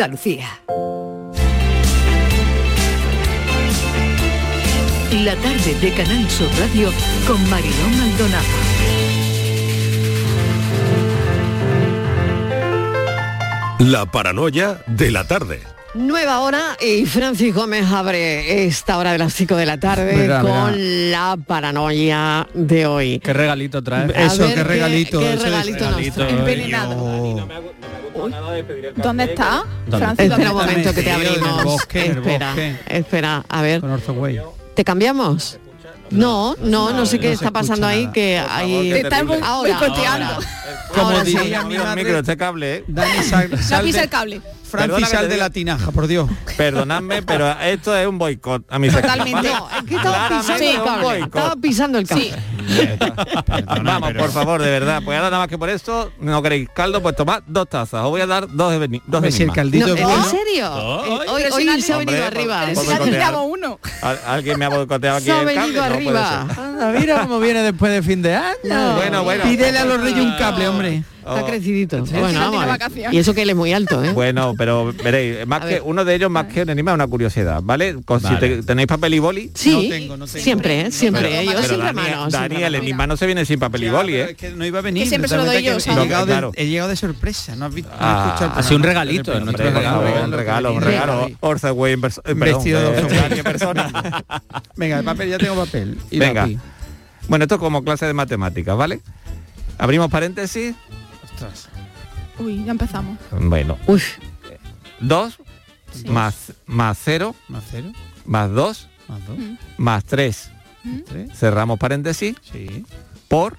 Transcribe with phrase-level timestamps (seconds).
[0.00, 0.46] Andalucía.
[5.24, 6.92] La tarde de Canal Sur Radio
[7.26, 8.44] con Marilón Maldonado.
[13.78, 15.60] La paranoia de la tarde.
[15.94, 21.10] Nueva hora y Francis Gómez abre esta hora de las 5 de la tarde con
[21.10, 23.18] la paranoia de hoy.
[23.20, 24.06] ¿Qué regalito trae?
[24.14, 25.18] Eso, ver qué qué- regalito.
[25.20, 26.30] qué eso es regalito nos regalito, trae.
[26.38, 27.36] Envenenado.
[27.38, 27.48] yo-
[28.96, 29.64] ¿Dónde está?
[29.86, 30.06] ¿Dónde?
[30.24, 31.64] Espera ¿dónde un momento que te abrimos.
[31.64, 32.54] bosque, espera,
[32.88, 33.82] espera, a ver.
[34.74, 35.58] ¿Te cambiamos?
[36.10, 39.76] No, no, no sé no qué está pasando ahí que hay Te está bo- ahora,
[39.78, 40.34] boicoteando.
[40.34, 40.46] ahora.
[40.94, 41.36] Como Ahora sí.
[41.36, 42.84] diría mi Mira, madre, micro, este cable, ¿eh?
[42.86, 44.40] Dani, sal, No sal pisa de- el cable.
[44.68, 46.28] Francis, te de diga- la tinaja, por Dios.
[46.56, 48.88] Perdonadme, pero esto es un boicot a mi.
[48.90, 49.48] Totalmente.
[49.48, 51.22] No, es que estaba pisando el.
[51.24, 52.34] Estaba pisando el cable.
[53.82, 55.02] Vamos, por favor, de verdad.
[55.04, 58.02] Pues ahora nada más que por esto, no queréis caldo, pues tomad dos tazas.
[58.04, 60.06] Os voy a dar dos de, dos de Hombre, si el caldito No, es ¿En
[60.06, 60.24] bueno.
[60.24, 60.72] serio?
[60.74, 62.60] Ay, hoy hoy si se ha venido por- arriba.
[62.60, 63.10] por Si le has boicotear.
[63.14, 63.78] tirado uno.
[64.02, 65.60] Al- Alguien me ha boicoteado aquí Se ha el cable.
[65.60, 66.40] venido arriba.
[66.56, 68.94] Anda, mira cómo viene después de fin de año.
[68.96, 69.44] Bueno, bueno.
[69.44, 71.02] Pídele a los reyes un cable, hombre.
[71.26, 71.46] Está Oh.
[71.46, 72.06] crecidito.
[72.06, 72.64] Sí, Bueno, vamos.
[73.12, 74.12] Y eso que él es muy alto, ¿eh?
[74.12, 75.82] Bueno, pero veréis, más A que ver.
[75.84, 77.96] uno de ellos, más que un enigma, es una curiosidad, ¿vale?
[78.04, 79.50] Con- Si te- tenéis papel y boli.
[79.54, 80.38] Sí, No tengo, no tengo.
[80.44, 80.90] siempre, ¿eh?
[80.92, 81.22] siempre.
[81.22, 82.28] Pero- Yo pero siempre Dani, mano.
[82.30, 84.30] Dani, el enigma no se viene sin papel y boli, ¿eh?
[84.30, 85.02] es que no iba a venir.
[85.02, 86.52] Que siempre se lo totalmente doy yo, que he, llegado de, Claro.
[86.54, 87.56] he llegado de sorpresa.
[87.56, 87.90] No has visto.
[87.90, 91.28] No Ah, ha sido un regalito, un regalo, un regalo.
[91.40, 93.90] Orzaway eh, Vestido de eh, persona.
[94.76, 95.98] Venga, el papel, ya tengo papel.
[96.10, 96.48] Y Venga.
[97.28, 99.00] Bueno, esto es como clase de matemáticas, ¿vale?
[99.78, 100.74] Abrimos paréntesis.
[101.36, 101.68] Ostras.
[102.38, 103.18] Uy, ya empezamos.
[103.30, 104.02] Bueno, Uy,
[105.00, 105.38] 2
[106.08, 107.92] más, más 0 Más cero,
[108.26, 109.38] más 2 más dos,
[109.78, 110.50] más 3.
[110.82, 110.98] ¿Mm?
[111.06, 111.30] tres.
[111.38, 112.84] Cerramos paréntesis Sí.
[113.28, 113.56] por,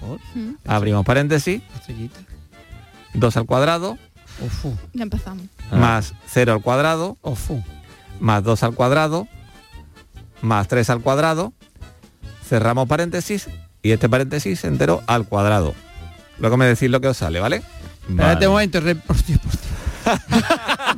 [0.00, 0.18] Por.
[0.34, 0.54] ¿Mm?
[0.66, 2.20] abrimos paréntesis, Estrellita.
[3.14, 3.98] 2 al cuadrado
[4.44, 4.76] Ofu.
[4.92, 5.44] Ya empezamos.
[5.72, 7.62] más 0 al cuadrado Ofu.
[8.20, 9.26] más 2 al cuadrado
[10.40, 11.52] más 3 al cuadrado.
[12.48, 13.48] Cerramos paréntesis
[13.82, 15.74] y este paréntesis entero al cuadrado.
[16.40, 17.62] Luego me decís lo que os sale, ¿vale?
[18.08, 18.80] Espérate un momento.
[18.80, 20.42] re- por Dios, por Dios.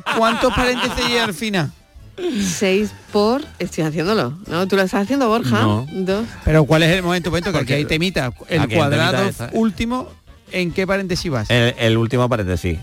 [0.16, 1.70] ¿Cuántos paréntesis hay al final?
[2.16, 3.42] 6 por...
[3.58, 4.38] Estoy haciéndolo.
[4.46, 4.68] ¿No?
[4.68, 5.60] ¿Tú lo estás haciendo, Borja?
[5.62, 5.86] No.
[5.90, 6.26] Dos.
[6.44, 7.30] Pero ¿cuál es el momento?
[7.30, 8.32] momento que aquí Porque- hay temita.
[8.48, 9.50] El Aquí hay cuadrado temita esa.
[9.58, 10.08] último,
[10.52, 11.50] ¿en qué paréntesis vas?
[11.50, 12.78] El, el último paréntesis.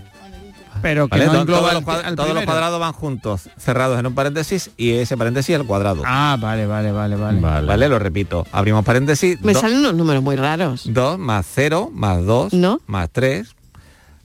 [0.82, 1.26] Pero que ¿vale?
[1.32, 4.70] no todos, al- los cuad- al todos los cuadrados van juntos, cerrados en un paréntesis
[4.76, 6.02] y ese paréntesis al cuadrado.
[6.06, 7.40] Ah, vale, vale, vale, vale.
[7.40, 7.88] Vale.
[7.88, 8.46] Lo repito.
[8.52, 9.40] Abrimos paréntesis.
[9.42, 10.82] Me do- salen unos números muy raros.
[10.92, 12.80] 2 más 0 más 2 ¿No?
[12.86, 13.54] más 3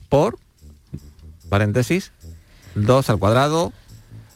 [0.09, 0.38] por
[1.49, 2.11] paréntesis
[2.75, 3.72] 2 al cuadrado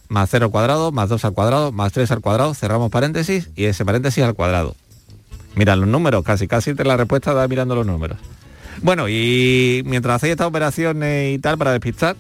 [0.08, 3.66] más 0 al cuadrado más 2 al cuadrado más 3 al cuadrado cerramos paréntesis y
[3.66, 4.76] ese paréntesis al cuadrado
[5.56, 8.18] mira los números casi casi te la respuesta da mirando los números
[8.82, 12.16] bueno y mientras hacéis estas operaciones y tal para despistar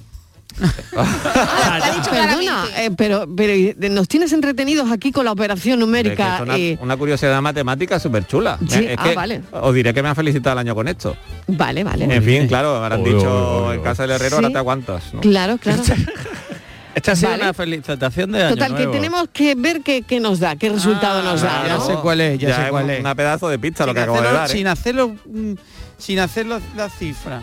[0.97, 3.53] Ah, te ha dicho Perdona, eh, pero, pero
[3.91, 6.77] nos tienes entretenidos aquí con la operación es que numérica es una, y...
[6.81, 9.41] una curiosidad matemática súper chula Sí, es ah, que vale.
[9.51, 11.15] os diré que me han felicitado el año con esto
[11.47, 12.05] Vale, vale.
[12.13, 14.35] en fin claro habrán dicho en casa del herrero Sí.
[14.43, 15.21] ahora te aguantas ¿no?
[15.21, 15.83] Claro, claro.
[16.95, 17.43] Esta ha sido Vale.
[17.43, 18.91] una felicitación de año Total, que nuevo.
[18.91, 21.61] tenemos que ver qué, qué nos da, qué resultado nos da.
[21.61, 21.85] Ah, ya ¿no?
[21.85, 22.99] sé cuál es, ya, sé es cuál es.
[22.99, 24.49] Una pedazo de pista lo sin que acabo de hacerlo, dar.
[24.49, 24.53] ¿eh?
[24.53, 25.53] sin hacerlo mm,
[25.99, 27.41] sin hacer los- la cifra.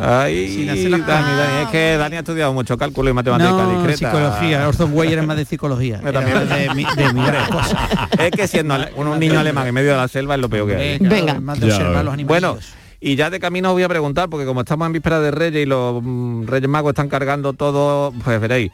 [0.00, 1.36] Ay, sin hacer las Dani, cosas.
[1.38, 3.96] Dani, es que Dani ha estudiado mucho cálculo y matemática no, discreta.
[4.10, 4.66] psicología.
[4.68, 6.00] Orson Weyer es más de psicología.
[6.04, 6.36] Yo también.
[6.38, 7.78] Era de, mi- de mirar las cosas.
[8.18, 10.68] Es que siendo un, un niño alemán en medio de la selva es lo peor
[10.68, 10.98] que hay.
[10.98, 11.38] Venga.
[11.40, 12.74] más de observar los Bueno, animales.
[13.00, 15.62] y ya de camino os voy a preguntar, porque como estamos en víspera de Reyes
[15.62, 18.72] y los mm, Reyes Magos están cargando todo, pues veréis.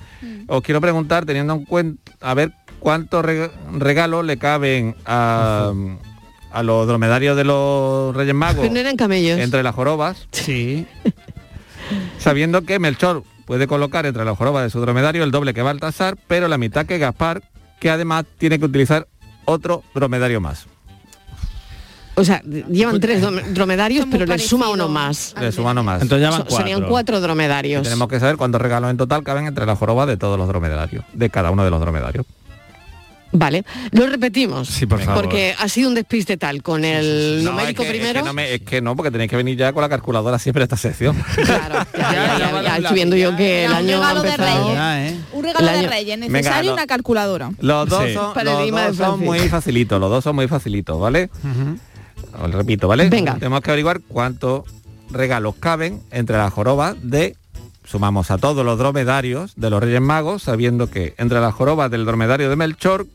[0.49, 5.73] Os quiero preguntar, teniendo en cuenta, a ver cuántos reg- regalos le caben a,
[6.53, 9.39] a los dromedarios de los Reyes Magos Pero no eran camellos.
[9.39, 10.29] entre las jorobas.
[10.33, 10.87] Sí.
[12.19, 16.17] sabiendo que Melchor puede colocar entre la joroba de su dromedario el doble que Baltasar,
[16.27, 17.43] pero la mitad que Gaspar,
[17.81, 19.09] que además tiene que utilizar
[19.45, 20.67] otro dromedario más.
[22.15, 23.23] O sea, llevan tres
[23.55, 25.35] dromedarios, pero le suma uno más.
[25.41, 26.03] Le suma uno más.
[26.03, 26.57] Entonces ya van cuatro.
[26.59, 27.83] serían cuatro dromedarios.
[27.83, 31.05] Tenemos que saber cuántos regalos en total caben entre la joroba de todos los dromedarios,
[31.13, 32.27] de cada uno de los dromedarios.
[33.33, 34.69] Vale, lo repetimos.
[34.69, 35.23] Sí, por favor.
[35.25, 38.19] Porque ha sido un despiste tal con el No, numérico es que, primero.
[38.21, 40.39] Es que, no me- es que no, porque tenéis que venir ya con la calculadora
[40.39, 41.17] siempre a esta sección.
[41.37, 44.13] Claro, ya, ya, ya, ya, ya, ya, estoy viendo yo que el un año ha
[44.13, 44.37] regalo de.
[44.37, 44.75] Reyes.
[44.75, 45.17] Ya, ¿eh?
[45.33, 47.51] Un regalo de Reyes, necesario una calculadora.
[47.61, 48.15] Los dos, Sí.
[48.15, 51.31] son, los dos son muy facilitos, los dos son muy facilitos, ¿vale?
[52.39, 53.09] Os repito, ¿vale?
[53.09, 53.35] Venga.
[53.35, 54.65] Tenemos que averiguar cuántos
[55.11, 57.37] regalos caben entre las jorobas de
[57.85, 62.05] sumamos a todos los dromedarios de los Reyes Magos, sabiendo que entre las jorobas del
[62.05, 63.07] dromedario de Melchor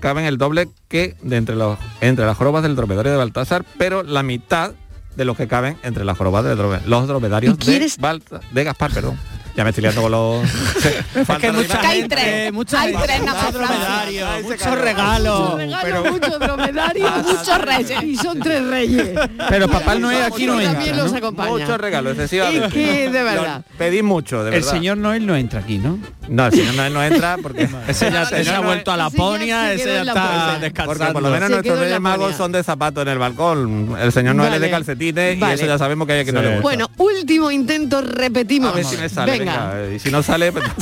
[0.00, 4.02] caben el doble que de entre los entre las jorobas del dromedario de Baltasar, pero
[4.02, 4.72] la mitad
[5.16, 6.56] de los que caben entre las jorobas de
[6.86, 9.18] los dromedarios ¿Y quieres- de, Balta- de Gaspar, perdón.
[9.56, 10.44] Ya me estoy liando con los...
[11.14, 12.52] Es que hay mucha hay gente, tres.
[12.52, 13.68] mucha Hay gente, tres mucho naufragios.
[13.68, 15.54] dromedario, Ay, se muchos regalos.
[15.58, 18.02] Regalo mucho dromedario, Muchos reyes.
[18.02, 19.10] y son tres reyes.
[19.48, 21.18] Pero Papá Noel aquí no También entra, los ¿no?
[21.18, 21.50] acompaña.
[21.50, 22.66] Muchos regalos, excesivamente.
[22.66, 23.64] Es que, de verdad.
[23.78, 24.70] Pedí mucho, de El verdad.
[24.72, 25.98] señor Noel no entra aquí, ¿no?
[26.28, 27.68] No, el señor Noel no entra porque...
[27.88, 30.84] Ese ya se, El ha vuelto a Laponia, se ese ya está descansando.
[30.98, 33.94] Porque por lo menos nuestros Reyes Magos son de zapato en el balcón.
[34.00, 35.52] El señor Noel es de calcetines Vale.
[35.52, 36.62] y eso ya sabemos que hay que no le gusta.
[36.62, 38.72] Bueno, último intento, repetimos.
[38.72, 39.74] a ver si me sale, Venga.
[39.74, 39.94] venga.
[39.94, 40.64] Y si no sale, pues-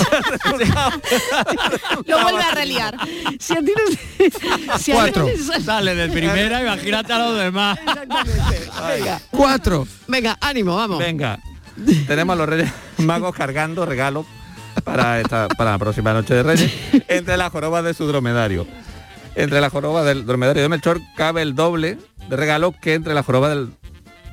[2.06, 2.97] Lo vuelve a reliar.
[3.38, 5.26] Si a ti no si a Cuatro.
[5.26, 7.79] ti no sale- Sale de primera, imagínate a los demás.
[7.79, 8.70] Exactamente.
[8.97, 9.87] Venga, Cuatro.
[10.09, 10.99] venga, ánimo, vamos.
[10.99, 11.38] venga.
[12.06, 14.26] Tenemos a los Reyes Magos cargando regalos
[14.85, 16.73] para esta para la próxima noche de Reyes
[17.08, 18.67] entre las jorobas de su dromedario.
[19.35, 21.97] Entre la joroba del dromedario de Melchor cabe el doble
[22.29, 23.70] de regalos que entre la joroba del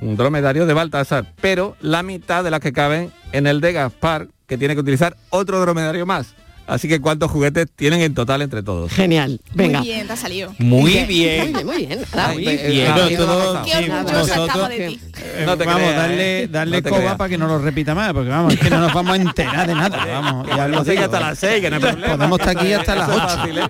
[0.02, 4.28] un dromedario de Baltasar, pero la mitad de las que caben en el de Gaspar,
[4.48, 6.36] que tiene que utilizar otro dromedario más.
[6.70, 8.92] Así que cuántos juguetes tienen en total entre todos.
[8.92, 9.42] Genial.
[9.56, 9.80] Venga.
[9.80, 10.54] Muy bien, te ha salido.
[10.60, 11.08] Muy bien.
[11.08, 11.52] bien.
[11.66, 12.00] Muy bien.
[12.28, 12.60] Muy bien.
[12.62, 12.88] Eh,
[13.18, 17.40] no, todo, Qué eh, eh, no te vamos, creas, darle, darle no coba para que
[17.40, 20.06] no lo repita más, porque vamos, es que no nos vamos a enterar de nada.
[20.06, 21.02] Vamos, ya lo digo.
[21.02, 22.18] hasta las 6, que no hay problema.
[22.18, 23.70] Podemos estar aquí hasta las 8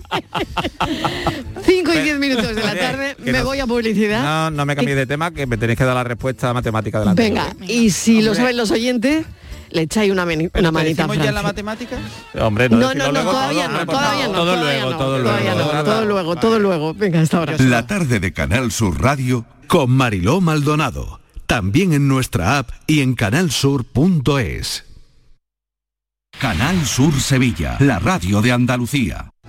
[2.00, 4.24] y 10 minutos de la tarde, Que me no- voy a publicidad.
[4.24, 7.22] No, no me cambiéis de tema, que me tenéis que dar la respuesta matemática delante.
[7.22, 9.25] Venga, y si lo saben los oyentes,
[9.72, 11.98] le echáis una, meni- ¿Pero una manita a ya la matemática?
[12.40, 14.34] Hombre, no, No, no, no, luego todavía no, hombre, por todavía no.
[14.34, 15.74] Todo todavía luego, no, todo todavía luego.
[15.74, 16.94] no, Todo luego, todo luego.
[16.96, 17.56] Venga, hasta ahora.
[17.60, 21.19] La tarde de Canal Sur Radio con Mariló Maldonado.
[21.46, 24.86] También en nuestra app y en canalsur.es.
[26.40, 29.31] Canal Sur Sevilla, la radio de Andalucía.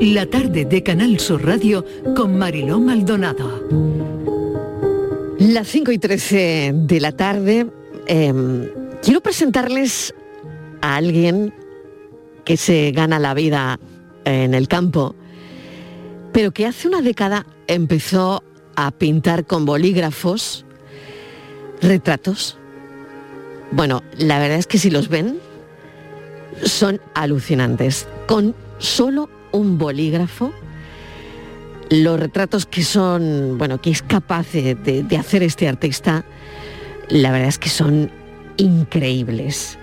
[0.00, 1.84] La tarde de Canal Sur Radio
[2.16, 3.68] con Mariló Maldonado.
[5.38, 7.66] Las 5 y 13 de la tarde,
[8.06, 8.32] eh,
[9.02, 10.14] quiero presentarles
[10.80, 11.52] a alguien
[12.46, 13.78] que se gana la vida
[14.24, 15.14] en el campo,
[16.32, 18.42] pero que hace una década empezó
[18.76, 20.64] a pintar con bolígrafos
[21.82, 22.56] retratos.
[23.70, 25.38] Bueno, la verdad es que si los ven,
[26.62, 28.08] son alucinantes.
[28.26, 30.52] Con solo un bolígrafo,
[31.90, 36.24] los retratos que son, bueno, que es capaz de, hacer este artista,
[37.08, 38.10] la verdad es que son
[38.56, 39.78] increíbles.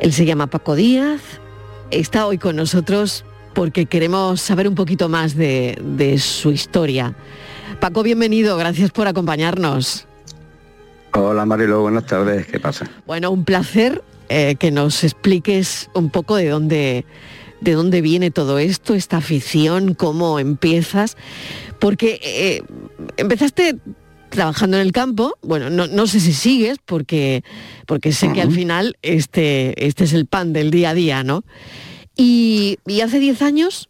[0.00, 1.20] Él se llama Paco Díaz,
[1.90, 3.24] está hoy con nosotros
[3.54, 7.14] porque queremos saber un poquito más de, de su historia.
[7.80, 10.06] Paco, bienvenido, gracias por acompañarnos.
[11.16, 12.90] Hola Marilo, buenas tardes, ¿qué pasa?
[13.06, 17.04] Bueno, un placer eh, que nos expliques un poco de dónde,
[17.64, 21.16] de dónde viene todo esto, esta afición, cómo empiezas,
[21.80, 22.62] porque eh,
[23.16, 23.78] empezaste
[24.28, 27.42] trabajando en el campo, bueno, no, no sé si sigues, porque,
[27.86, 31.44] porque sé que al final este, este es el pan del día a día, ¿no?
[32.16, 33.88] Y, y hace 10 años,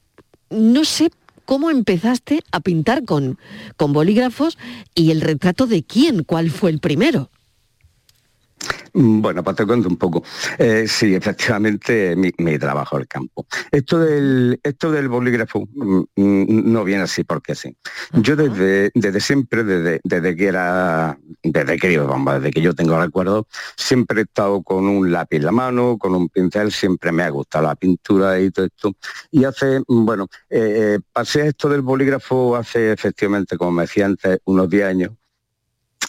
[0.50, 1.10] no sé
[1.44, 3.38] cómo empezaste a pintar con,
[3.76, 4.58] con bolígrafos
[4.94, 7.30] y el retrato de quién, cuál fue el primero.
[8.92, 10.22] Mm, Bueno, pues te cuento un poco.
[10.58, 13.46] Eh, sí, efectivamente, mi, mi trabajo el campo.
[13.70, 17.76] Esto del, esto del bolígrafo mm, mm, no viene así porque sí.
[18.12, 23.00] Yo desde, desde siempre, desde, desde que era, desde que, vamos, desde que yo tengo
[23.00, 27.22] recuerdo, siempre he estado con un lápiz en la mano, con un pincel, siempre me
[27.22, 28.92] ha gustado la pintura y todo esto.
[29.30, 34.38] Y hace, bueno, eh, eh, pasé esto del bolígrafo hace efectivamente, como me decía antes,
[34.44, 35.10] unos 10 años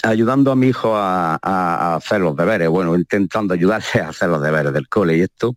[0.04, 4.42] ayudando a mi hijo a, a- hacer los deberes, bueno, intentando ayudarle a hacer los
[4.42, 5.56] deberes del cole y esto,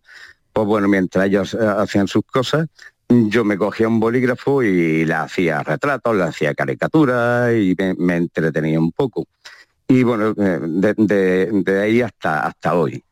[0.53, 2.67] pues bueno, mientras ellos eh, hacían sus cosas,
[3.09, 8.17] yo me cogía un bolígrafo y le hacía retratos, le hacía caricaturas y me, me
[8.17, 9.25] entretenía un poco.
[9.87, 13.03] Y bueno, eh, de, de- de ahí hasta, hasta hoy.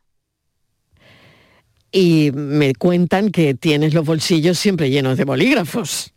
[1.90, 6.12] Y me cuentan que tienes los bolsillos siempre llenos de bolígrafos.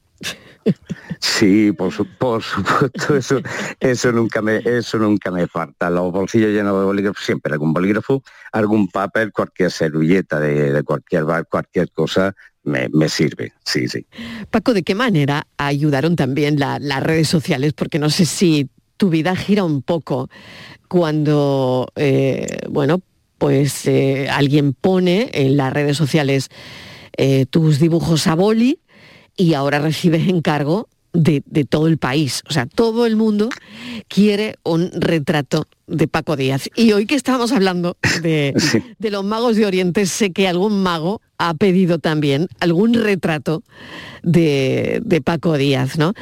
[1.20, 3.42] Sí, por, su- por supuesto, eso,
[3.80, 5.90] eso nunca me, eso nunca me falta.
[5.90, 11.48] Los bolsillos llenos de bolígrafos, siempre algún bolígrafo, algún papel, cualquier servilleta de, cualquier bar,
[11.50, 13.54] cualquier cosa me, me sirve.
[13.66, 14.06] Sí, sí.
[14.50, 17.74] Paco, ¿de qué manera ayudaron también la- las redes sociales?
[17.74, 20.30] Porque no sé si tu vida gira un poco
[20.88, 23.02] cuando, eh, bueno,
[23.38, 26.50] pues eh, alguien pone en las redes sociales
[27.18, 28.80] eh, tus dibujos a boli
[29.42, 32.44] y ahora recibes encargo de, de todo el país.
[32.48, 33.50] O sea, todo el mundo
[34.08, 36.70] quiere un retrato de Paco Díaz.
[36.76, 38.54] Y hoy que estamos hablando de,
[39.00, 43.64] de los magos de Oriente, sé que algún mago ha pedido también algún retrato
[44.22, 46.14] de, de Paco Díaz, ¿no?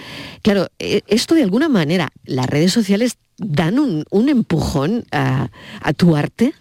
[0.41, 5.49] Claro, eh, esto de alguna manera, las redes sociales dan un, un empujón a,
[5.81, 6.53] a tu arte.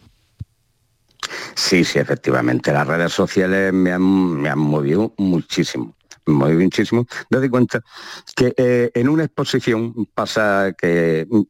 [1.54, 2.72] Sí, sí, efectivamente.
[2.72, 5.94] Las redes sociales me han, me han movido muchísimo.
[6.32, 7.06] Movido muchísimo.
[7.30, 7.80] Date cuenta
[8.36, 11.46] que eh, en una exposición pasa que mm,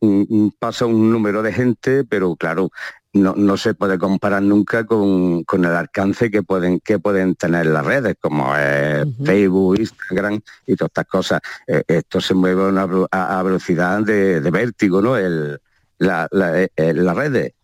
[0.46, 2.70] mm, pasa un número de gente, pero claro,
[3.12, 7.66] no, no se puede comparar nunca con, con el alcance que pueden, que pueden tener
[7.66, 11.40] las redes, como eh, Facebook, Instagram y todas estas cosas.
[11.66, 15.16] Eh, esto se mueve a, una a- a velocidad de, de vértigo, ¿no?
[15.16, 15.58] El,
[15.98, 17.54] la- la- eh, eh, las redes.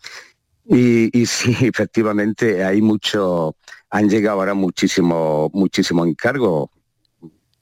[0.67, 3.55] Y, y sí, efectivamente, hay mucho,
[3.91, 6.71] han llegado ahora muchísimos muchísimos encargos.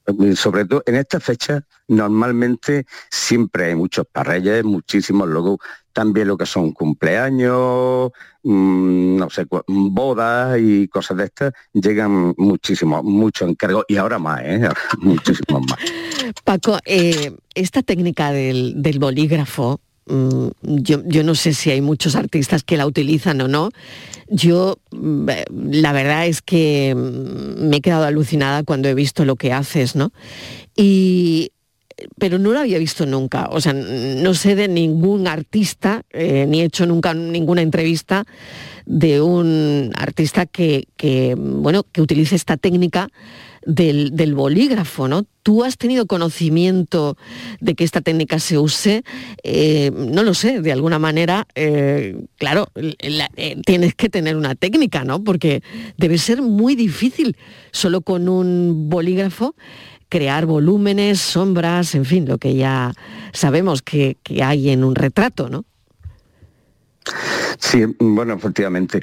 [0.07, 5.59] Eh, Sobre todo en esta fecha, normalmente siempre hay muchos parreyes, muchísimos, luego
[5.93, 8.11] también lo que son cumpleaños,
[8.43, 14.41] mm, no sé, bodas y cosas de estas, llegan muchísimos, muchos encargos y ahora más,
[14.43, 14.69] ¿eh?
[14.99, 15.79] muchísimos más.
[16.45, 22.63] Paco, eh, esta técnica del, del bolígrafo, yo, yo no sé si hay muchos artistas
[22.63, 23.71] que la utilizan o no.
[24.29, 29.25] Yo, mm, eh, la verdad es que mm, me he quedado alucinada cuando he visto
[29.25, 30.13] lo que haces, ¿no?
[30.77, 31.53] Y,
[32.19, 33.49] pero no lo había visto nunca.
[33.51, 38.25] O sea, no sé de ningún artista, eh, ni he hecho nunca ninguna entrevista
[38.87, 43.09] de un artista que, que, bueno, que utilice esta técnica
[43.65, 45.25] del, del bolígrafo, ¿no?
[45.43, 47.17] ¿Tú has tenido conocimiento
[47.61, 49.03] de que esta técnica se use?
[49.43, 54.55] Eh, no lo sé, de alguna manera, eh, claro, la- eh, tienes que tener una
[54.55, 55.23] técnica, ¿no?
[55.25, 55.63] Porque
[55.97, 57.37] debe ser muy difícil
[57.73, 59.55] solo con un bolígrafo
[60.09, 62.93] crear volúmenes, sombras, en fin, lo que ya
[63.33, 65.65] sabemos que, que hay en un retrato, ¿no?
[67.59, 69.01] Sí, bueno, efectivamente.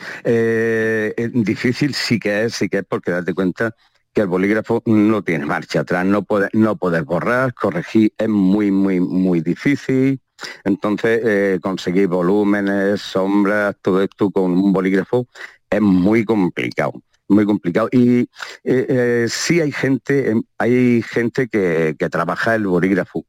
[1.34, 3.75] Difícil sí que es, sí que es porque date cuenta
[4.13, 8.72] que el bolígrafo no tiene marcha atrás, no puedes no puedes borrar, corregir es muy,
[8.72, 10.20] muy, muy difícil.
[10.63, 15.28] Entonces, eh, conseguir volúmenes, sombras, todo esto con un bolígrafo
[15.70, 16.94] es muy complicado,
[17.28, 17.89] muy complicado.
[17.92, 18.28] Y eh,
[18.63, 23.25] eh, sí hay gente, em, hay gente que, que trabaja el bolígrafo.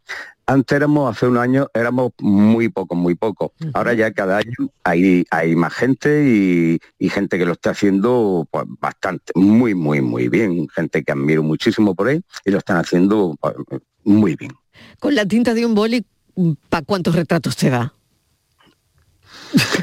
[0.50, 3.52] Antes éramos, hace unos años, éramos muy pocos, muy pocos.
[3.72, 8.48] Ahora ya cada año hay, hay más gente y, y gente que lo está haciendo
[8.50, 10.66] pues, bastante, muy, muy, muy bien.
[10.74, 13.54] Gente que admiro muchísimo por ahí y lo están haciendo pues,
[14.02, 14.50] muy bien.
[14.98, 16.04] Con la tinta de un boli,
[16.68, 17.94] ¿para cuántos retratos te da?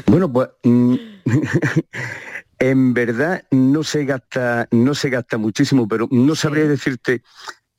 [0.04, 0.96] Bueno, pues mm,
[2.58, 7.22] en verdad no se gasta, no se gasta muchísimo, pero no sabría decirte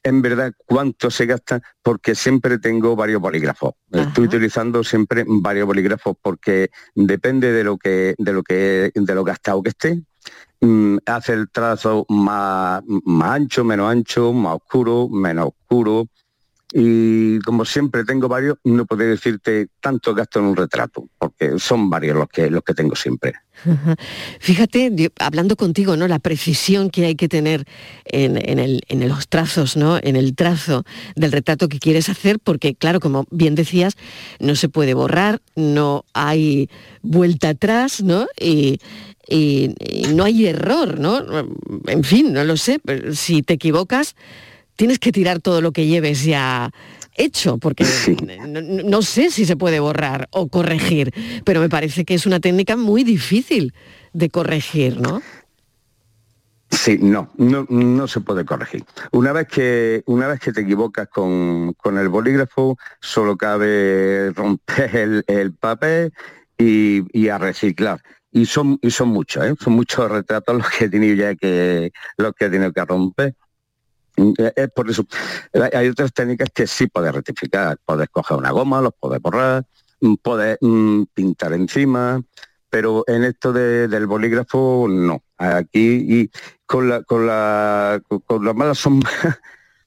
[0.04, 3.74] en verdad cuánto se gasta porque siempre tengo varios bolígrafos.
[3.92, 9.24] Estoy utilizando siempre varios bolígrafos porque depende de lo que, de lo que, de lo
[9.24, 10.04] gastado que esté.
[10.62, 16.08] mm, hace el trazo más, más ancho, menos ancho, más oscuro, menos oscuro.
[16.72, 21.90] Y como siempre tengo varios, no puedo decirte tanto gasto en un retrato, porque son
[21.90, 23.34] varios los que, los que tengo siempre.
[24.40, 26.08] Fíjate, hablando contigo, ¿no?
[26.08, 27.66] La precisión que hay que tener
[28.06, 29.98] en, en el- en los trazos, ¿no?
[30.02, 30.84] En el trazo
[31.16, 33.96] del retrato que quieres hacer, porque claro, como bien decías,
[34.40, 36.70] no se puede borrar, no hay
[37.02, 38.28] vuelta atrás, ¿no?
[38.40, 38.80] Y,
[39.28, 41.22] y- y no hay error, ¿no?
[41.88, 44.16] En fin, no lo sé, pero si te equivocas,
[44.80, 46.72] tienes que tirar todo lo que lleves ya
[47.16, 47.84] hecho, porque
[48.48, 52.26] no, no- no sé si se puede borrar o corregir, pero me parece que es
[52.26, 53.74] una técnica muy difícil
[54.14, 55.22] de corregir, ¿no?
[56.72, 58.86] Sí, no, no, no se puede corregir.
[59.12, 64.96] Una vez que, una vez que te equivocas con, con el bolígrafo, solo cabe romper
[64.96, 66.14] el, el papel
[66.58, 68.02] y, y a reciclar.
[68.32, 69.56] y son y son muchos, ¿eh?
[69.60, 73.34] son muchos retratos los que he tenido ya que los que he tenido que romper.
[74.20, 75.06] Mm, Es es por eso.
[75.54, 77.78] Hay- Hay otras técnicas que sí puedes rectificar.
[77.86, 79.66] Puedes coger una goma, los puedes borrar,
[80.02, 82.22] mm, puedes mm, pintar encima,
[82.70, 85.24] pero en esto de- del bolígrafo no.
[85.38, 86.32] Aquí y
[86.66, 89.10] con la con la con la mala sombra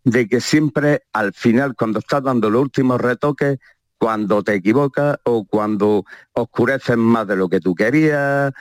[0.05, 3.59] de que siempre al final cuando estás dando los últimos retoques
[3.99, 8.53] cuando te equivocas o cuando oscureces más de lo que tú querías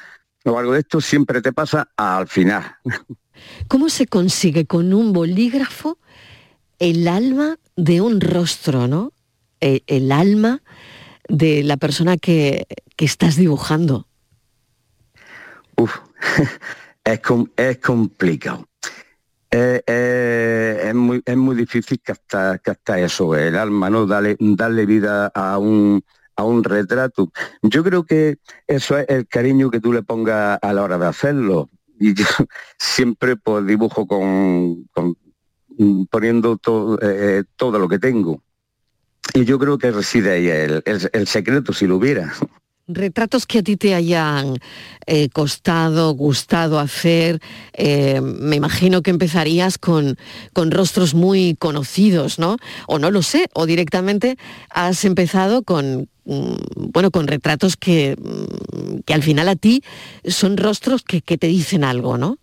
[0.45, 2.63] o algo de esto siempre te pasa al final.
[3.67, 5.97] ¿Cómo se consigue con un bolígrafo
[6.79, 9.13] el alma de un rostro, ¿no?
[9.59, 10.61] El, el alma
[11.27, 14.07] de la persona que, que estás dibujando.
[15.77, 15.97] Uf,
[17.03, 17.21] es,
[17.57, 18.67] es complicado.
[19.53, 24.05] Eh, eh, es, muy, es muy difícil que hasta eso, el alma, ¿no?
[24.05, 26.03] Darle, darle vida a un,
[26.37, 27.31] a un retrato.
[27.61, 31.07] Yo creo que eso es el cariño que tú le pongas a la hora de
[31.07, 31.69] hacerlo.
[32.01, 32.25] Y yo
[32.79, 34.87] siempre pues dibujo con,
[35.77, 36.59] mm, poniendo
[37.01, 38.41] eh, todo lo que tengo.
[39.35, 42.33] Y yo creo que reside ahí el, el- el secreto, si lo hubiera.
[42.95, 44.57] Retratos que a ti te hayan
[45.05, 47.39] eh, costado, gustado hacer.
[47.73, 50.17] eh, me imagino que empezarías con,
[50.53, 52.57] con rostros muy conocidos, ¿no?
[52.87, 54.37] O no lo sé, o directamente
[54.69, 56.55] has empezado con, mm,
[56.91, 59.83] bueno, con retratos que, mm, que al final a ti
[60.25, 62.37] son rostros que, que te dicen algo, ¿no?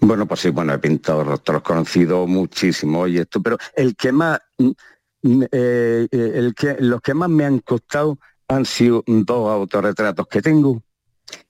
[0.00, 4.40] Bueno, pues sí, bueno, he pintado rostros conocidos muchísimo y esto, pero el que más,
[4.58, 8.18] mm, eh, el que, los que más me han costado
[8.50, 10.82] han sido dos autorretratos que tengo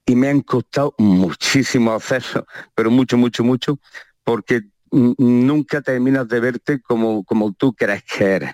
[0.05, 3.79] y me han costado muchísimo hacerlo, pero mucho, mucho, mucho,
[4.23, 8.53] porque nunca terminas de verte como, como tú crees que eres.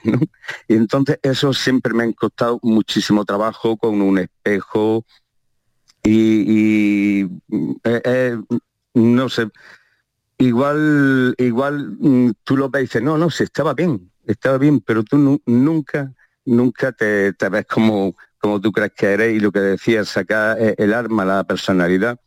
[0.67, 5.03] Y entonces eso siempre me han costado muchísimo trabajo con un espejo
[6.03, 8.37] y, eh, eh,
[8.93, 9.49] no sé,
[10.37, 14.79] igual, igual mm, tú lo ves y dices, no, no, si estaba bien, estaba bien,
[14.79, 16.13] pero tú nu- nunca,
[16.45, 20.75] nunca te ves como, como tú crees que eres y lo que decías, sacar eh,
[20.77, 22.19] el arma, la personalidad,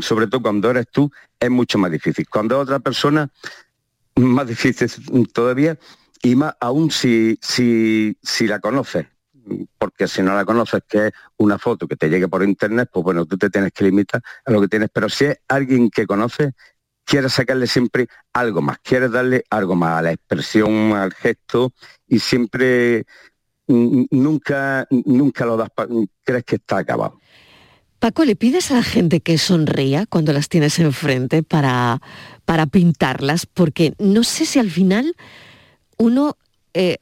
[0.00, 2.28] sobre todo cuando eres tú, es mucho más difícil.
[2.28, 3.30] Cuando es otra persona,
[4.16, 4.90] más difícil
[5.32, 5.78] todavía,
[6.22, 9.06] y más aún si, si, si la conoces.
[9.76, 13.02] Porque si no la conoces, que es una foto que te llegue por internet, pues
[13.02, 14.88] bueno, tú te tienes que limitar a lo que tienes.
[14.92, 16.52] Pero si es alguien que conoces,
[17.04, 21.72] quieres sacarle siempre algo más, quieres darle algo más a la expresión, al gesto,
[22.06, 23.04] y siempre
[24.10, 25.70] nunca, nunca lo das,
[26.24, 27.18] crees que está acabado.
[27.98, 32.00] Paco, ¿le pides a la gente que sonría cuando las tienes enfrente para,
[32.44, 33.46] para pintarlas?
[33.46, 35.14] Porque no sé si al final
[35.98, 36.36] uno
[36.74, 36.98] eh,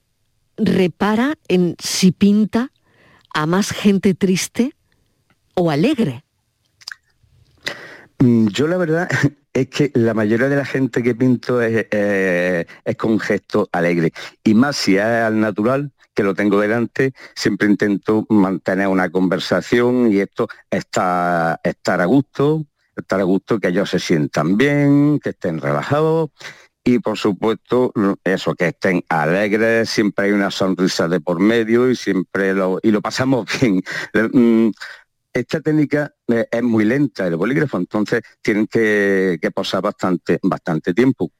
[0.59, 2.71] repara en si pinta
[3.33, 4.75] a más gente triste
[5.55, 6.25] o alegre.
[8.19, 9.09] Mm, Yo la verdad
[9.55, 14.13] es que la mayoría de la gente que pinto es, eh, es con gesto alegre.
[14.45, 20.13] Y más si es al natural, que lo tengo delante, siempre intento mantener una conversación
[20.13, 25.31] y esto está estar a gusto, estar a gusto, que ellos se sientan bien, que
[25.31, 26.29] estén relajados.
[26.85, 31.97] Y por supuesto, eso, que estén alegres, siempre hay una sonrisa de por medio y
[31.97, 33.81] siempre lo, y lo pasamos bien.
[34.35, 34.73] Mm,
[35.33, 40.93] esta técnica eh, es muy lenta, el bolígrafo, entonces tienen que, que posar bastante, bastante
[40.93, 41.33] tiempo.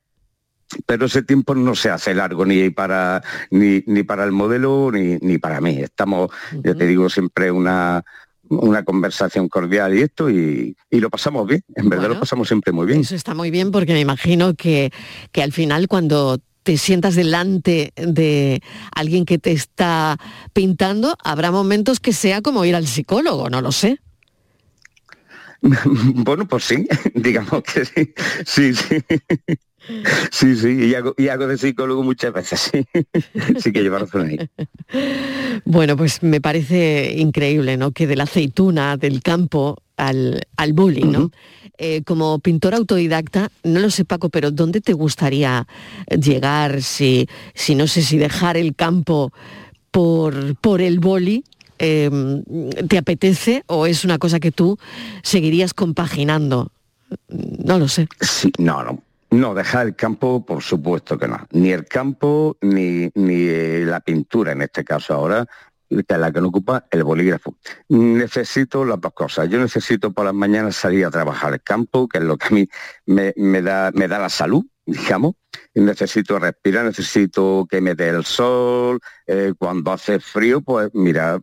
[0.87, 5.17] Pero ese tiempo no se hace largo ni para ni, ni para el modelo ni,
[5.21, 5.81] ni para mí.
[5.81, 6.31] Estamos,
[6.63, 8.05] ya te digo, siempre una,
[8.49, 12.73] una conversación cordial y esto, y, y lo pasamos bien, en verdad lo pasamos siempre
[12.73, 13.01] muy bien.
[13.01, 14.93] Eso está muy bien porque me imagino que,
[15.33, 18.63] que al final cuando te sientas delante de
[18.95, 20.19] alguien que te está
[20.53, 24.01] pintando, habrá momentos que sea como ir al psicólogo, no lo sé.
[25.63, 28.15] bueno, pues sí, digamos que sí.
[28.45, 28.97] Sí, sí.
[30.31, 32.85] Sí, sí, y hago, y hago de psicólogo muchas veces, sí.
[33.59, 34.39] Sí que lleva razón ahí.
[35.65, 37.93] Bueno, pues me parece increíble, ¿no?
[37.93, 41.31] Que de la aceituna, del campo al, al boli, ¿no?
[41.79, 45.67] Eh, como pintor autodidacta, no lo sé Paco, pero ¿dónde te gustaría
[46.09, 49.33] llegar si, si no sé si dejar el campo
[49.91, 51.45] por, por el boli?
[51.81, 52.11] eh,
[52.89, 54.79] ¿Te apetece o es una cosa que tú
[55.23, 56.71] seguirías compaginando?
[57.29, 58.07] No lo sé.
[58.21, 59.03] Sí, no, no.
[59.31, 61.47] No, dejar el campo, por supuesto que no.
[61.53, 65.47] Ni el campo, ni, ni eh, la pintura en este caso ahora,
[65.89, 67.57] que es la que no ocupa el bolígrafo.
[67.89, 69.49] Necesito las dos cosas.
[69.49, 72.51] Yo necesito por las mañanas salir a trabajar el campo, que es lo que a
[72.51, 72.69] mí
[73.07, 75.35] me, da, me da la salud, digamos.
[75.75, 79.01] Necesito respirar, necesito que me dé el sol.
[79.27, 81.39] eh, cuando hace frío, pues mira,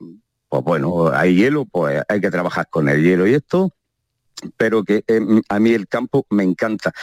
[0.49, 3.71] pues bueno, hay hielo, pues hay que trabajar con el hielo y esto,
[4.55, 6.93] pero que eh, a mí el campo me encanta.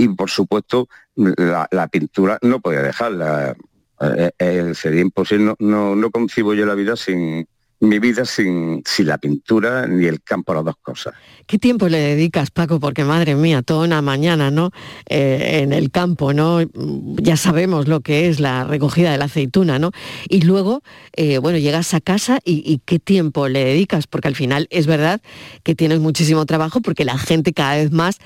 [0.00, 3.54] Y por supuesto, la, pintura no podía dejarla.
[4.00, 7.46] Eh, eh, sería imposible, no, no, concibo yo la vida sin,
[7.80, 11.12] mi vida sin, sin la pintura ni el campo, las dos cosas.
[11.46, 12.80] ¿Qué tiempo le dedicas, Paco?
[12.80, 14.70] Porque madre mía, toda una mañana, ¿no?
[15.06, 16.60] Eh, en el campo, ¿no?
[17.20, 19.90] Ya sabemos lo que es la recogida de la aceituna, ¿no?
[20.30, 20.82] Y luego,
[21.14, 25.20] eh, bueno, llegas a casa y qué tiempo le dedicas, porque al final es verdad
[25.62, 28.18] que tienes muchísimo trabajo porque la gente cada vez más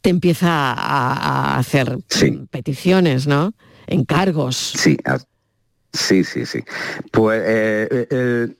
[0.00, 1.98] te empieza a, a hacer
[2.50, 3.52] peticiones, ¿no?
[3.86, 4.56] Encargos.
[4.56, 4.96] Sí,
[5.92, 6.60] sí, sí, sí.
[7.10, 8.58] Pues eh, el,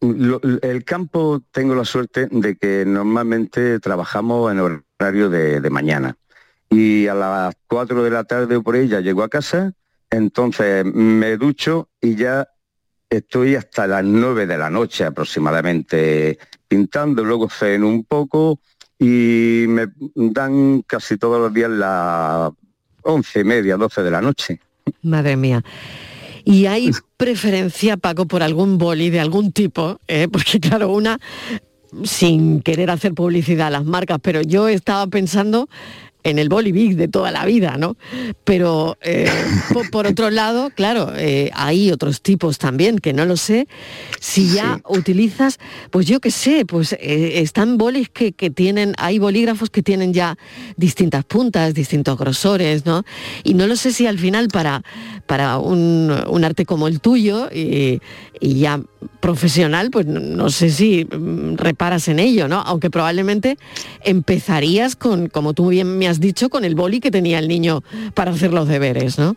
[0.00, 4.60] lo- el campo tengo la suerte de que normalmente trabajamos en
[5.00, 6.16] horario de, de mañana.
[6.70, 9.72] Y a las 4 de la tarde o por ahí ya llego a casa,
[10.10, 12.48] entonces me ducho y ya
[13.10, 18.60] estoy hasta las 9 de la noche aproximadamente pintando, luego ceno un poco
[18.98, 22.52] y me dan casi todos los días las
[23.02, 24.60] once y media, 12 de la noche.
[25.02, 25.64] Madre mía.
[26.44, 30.00] ¿Y hay preferencia, Paco, por algún boli de algún tipo?
[30.08, 30.28] eh?
[30.30, 31.18] Porque claro, una,
[32.04, 35.68] sin querer hacer publicidad a las marcas, pero yo estaba pensando
[36.24, 37.96] en el boli big de toda la vida, ¿no?
[38.44, 39.28] Pero eh,
[39.72, 43.66] po- por, otro lado, claro, eh, hay otros tipos también, que no lo sé.
[44.20, 45.58] Si ya utilizas,
[45.90, 50.12] pues yo qué sé, pues eh, están bolis que, que tienen, hay bolígrafos que tienen
[50.12, 50.36] ya
[50.76, 53.04] distintas puntas, distintos grosores, ¿no?
[53.42, 54.82] Y no lo sé si al final para,
[55.26, 58.00] para un, un arte como el tuyo y,
[58.40, 58.80] y ya
[59.20, 62.60] profesional, pues no, no sé si mm, reparas en ello, ¿no?
[62.60, 63.56] Aunque probablemente
[64.04, 67.82] empezarías con, como tú bien me has dicho, con el boli que tenía el niño
[68.14, 69.36] para hacer los deberes, ¿no?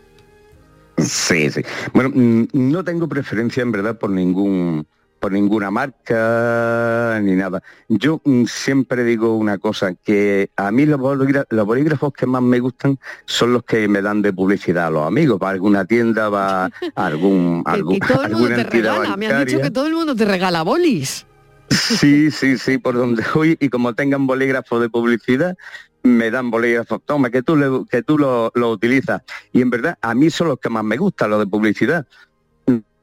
[0.98, 1.62] Sí, sí.
[1.94, 4.88] Bueno, mm, no tengo preferencia en verdad por ningún
[5.20, 7.64] por ninguna marca ni nada.
[7.88, 12.44] Yo mm, siempre digo una cosa, que a mí los, bolígra- los bolígrafos que más
[12.44, 16.30] me gustan son los que me dan de publicidad a los amigos, para alguna tienda,
[16.30, 19.62] va a algún, algún Que todo el mundo te regala, me han dicho bancaria.
[19.64, 21.26] que todo el mundo te regala bolis.
[21.72, 25.58] Sí, sí, sí, por donde voy y como tengan bolígrafo de publicidad,
[26.06, 29.22] me dan bolígrafos, toma, que tú, le- que tú lo, lo utilizas.
[29.52, 32.06] Y en verdad, a mí son los que más me gustan, los de publicidad.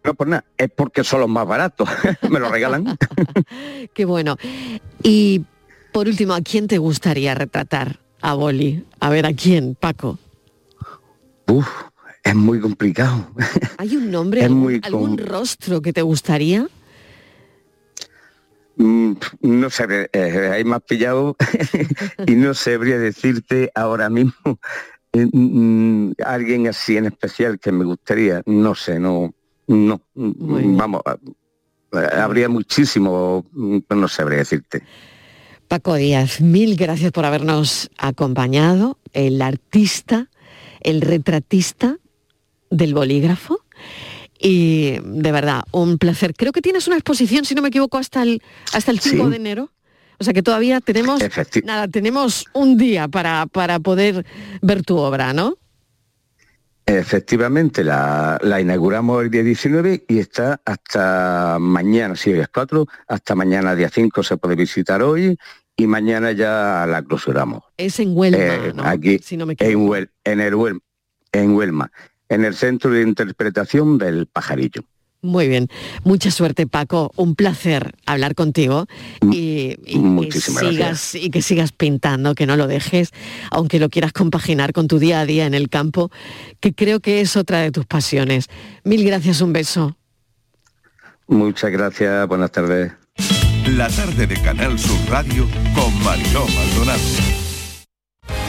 [0.04, 1.88] No por nada, es porque son los más baratos,
[2.30, 2.96] me lo regalan.
[3.94, 4.36] Qué bueno.
[5.02, 5.42] Y
[5.92, 8.84] por último, ¿a quién te gustaría retratar a boli?
[8.98, 10.18] A ver, ¿a quién, Paco?
[11.46, 11.68] Uf,
[12.24, 13.26] es muy complicado.
[13.78, 16.66] ¿Hay un nombre, algún, muy algún rostro que te gustaría?
[18.82, 21.36] Mm, no sé, eh, hay más pillado
[22.26, 24.58] y no sabría decirte ahora mismo
[25.12, 29.32] eh, mm, alguien así en especial que me gustaría, no sé, no,
[29.68, 31.02] no, mm, vamos,
[31.92, 34.82] eh, habría muchísimo, mm, no sabría decirte.
[35.68, 40.28] Paco Díaz, mil gracias por habernos acompañado, el artista,
[40.80, 41.98] el retratista
[42.68, 43.60] del bolígrafo.
[44.44, 46.34] Y de verdad, un placer.
[46.34, 49.30] Creo que tienes una exposición, si no me equivoco, hasta el, hasta el 5 Sí.
[49.30, 49.70] de enero.
[50.18, 54.24] O sea que todavía tenemos, Efecti- nada, tenemos un día para, para poder
[54.60, 55.56] ver tu obra, ¿no?
[56.86, 62.86] Efectivamente, la, la inauguramos el día 19 y está hasta mañana, si hoy es 4,
[63.06, 65.36] hasta mañana día 5 se puede visitar hoy
[65.76, 67.62] y mañana ya la clausuramos.
[67.76, 68.82] Es en Huelva, Eh, ¿no?
[68.82, 69.88] Aquí, Si no me en.
[69.88, 70.80] Huel- en, el Huel-
[71.32, 71.92] en Huelma,
[72.32, 74.82] en el Centro de Interpretación del Pajarillo.
[75.24, 75.68] Muy bien.
[76.02, 77.12] Mucha suerte, Paco.
[77.14, 78.86] Un placer hablar contigo
[79.30, 81.14] y, y que Muchísimas sigas gracias.
[81.24, 83.10] y que sigas pintando, que no lo dejes,
[83.52, 86.10] aunque lo quieras compaginar con tu día a día en el campo,
[86.58, 88.46] que creo que es otra de tus pasiones.
[88.82, 89.96] Mil gracias, un beso.
[91.28, 92.92] Muchas gracias, buenas tardes.
[93.68, 97.41] La tarde de Canal Sur Radio con Mariló Maldonado.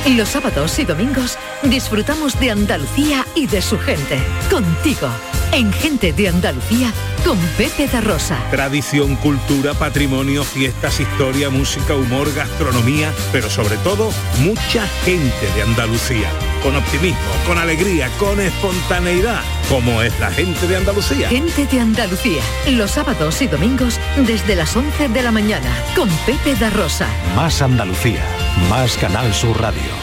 [0.07, 4.21] Los sábados y domingos disfrutamos de Andalucía y de su gente.
[4.51, 5.07] Contigo,
[5.53, 6.91] en Gente de Andalucía,
[7.23, 8.37] con Pepe da Rosa.
[8.51, 16.29] Tradición, cultura, patrimonio, fiestas, historia, música, humor, gastronomía, pero sobre todo mucha gente de Andalucía.
[16.63, 21.27] Con optimismo, con alegría, con espontaneidad, como es la gente de Andalucía.
[21.27, 26.55] Gente de Andalucía, los sábados y domingos desde las 11 de la mañana, con Pepe
[26.55, 27.07] da Rosa.
[27.35, 28.23] Más Andalucía,
[28.69, 30.02] más Canal Sur Radio.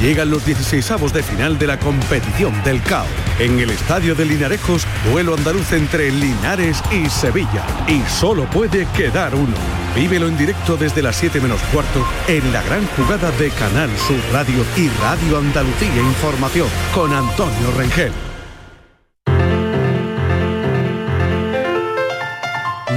[0.00, 3.06] llegan los 16avos de final de la competición del CAO.
[3.38, 7.64] En el estadio de Linarejos, duelo andaluz entre Linares y Sevilla.
[7.86, 9.54] Y solo puede quedar uno.
[9.94, 14.18] Vívelo en directo desde las 7 menos cuarto en la gran jugada de Canal Sur
[14.32, 18.12] Radio y Radio Andalucía Información con Antonio Rengel.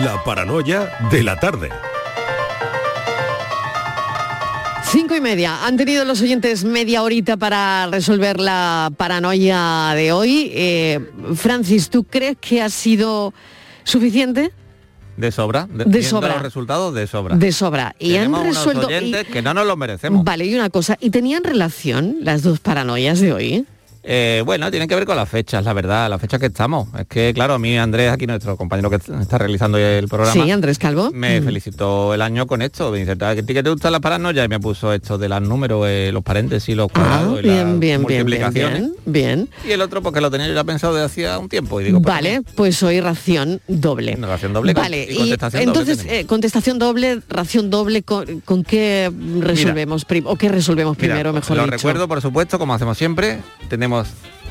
[0.04, 1.93] La paranoia de la tarde.
[4.94, 5.66] Cinco y media.
[5.66, 10.52] Han tenido los oyentes media horita para resolver la paranoia de hoy.
[10.54, 11.00] Eh,
[11.34, 13.34] Francis, ¿tú crees que ha sido
[13.84, 14.52] suficiente?
[15.18, 15.68] De sobra.
[15.68, 16.34] De, sobra.
[16.36, 17.36] los resultados de sobra.
[17.36, 17.96] De sobra.
[17.98, 18.84] Y han unos resuelto.
[18.84, 20.24] y- oyentes que no nos lo merecemos.
[20.24, 20.96] Vale, y una cosa.
[21.00, 23.66] ¿Y tenían relación las dos paranoias de hoy?
[24.06, 26.88] Eh, bueno, tienen que ver con las fechas, la verdad, las fechas que estamos.
[27.00, 30.52] Es que, claro, a mí Andrés, aquí nuestro compañero que está realizando el programa, Sí,
[30.52, 31.10] Andrés Calvo.
[31.14, 31.46] me Mm.
[31.46, 32.92] felicitó el año con esto.
[32.92, 34.46] Me dice, ¿a ti que te gustan las paranoias?
[34.46, 37.56] Y me puso esto de los números, eh, los paréntesis, los Ah, cuadrados, y las
[37.56, 38.80] bien, bien, bien, bien, multiplicaciones.
[38.82, 39.50] bien, bien.
[39.66, 41.80] Y el otro porque lo tenía yo ya pensado de hacía un tiempo.
[41.80, 44.18] Y digo, pues, Vale, pues hoy ración doble.
[44.20, 48.64] ración doble Vale, y y, contestación doble entonces eh, contestación doble, ración doble, ¿con, con
[48.64, 51.76] qué resolvemos prim- o qué resolvemos Mira, primero, mejor lo dicho?
[51.78, 53.40] recuerdo, por supuesto, como hacemos siempre.
[53.70, 53.93] Tenemos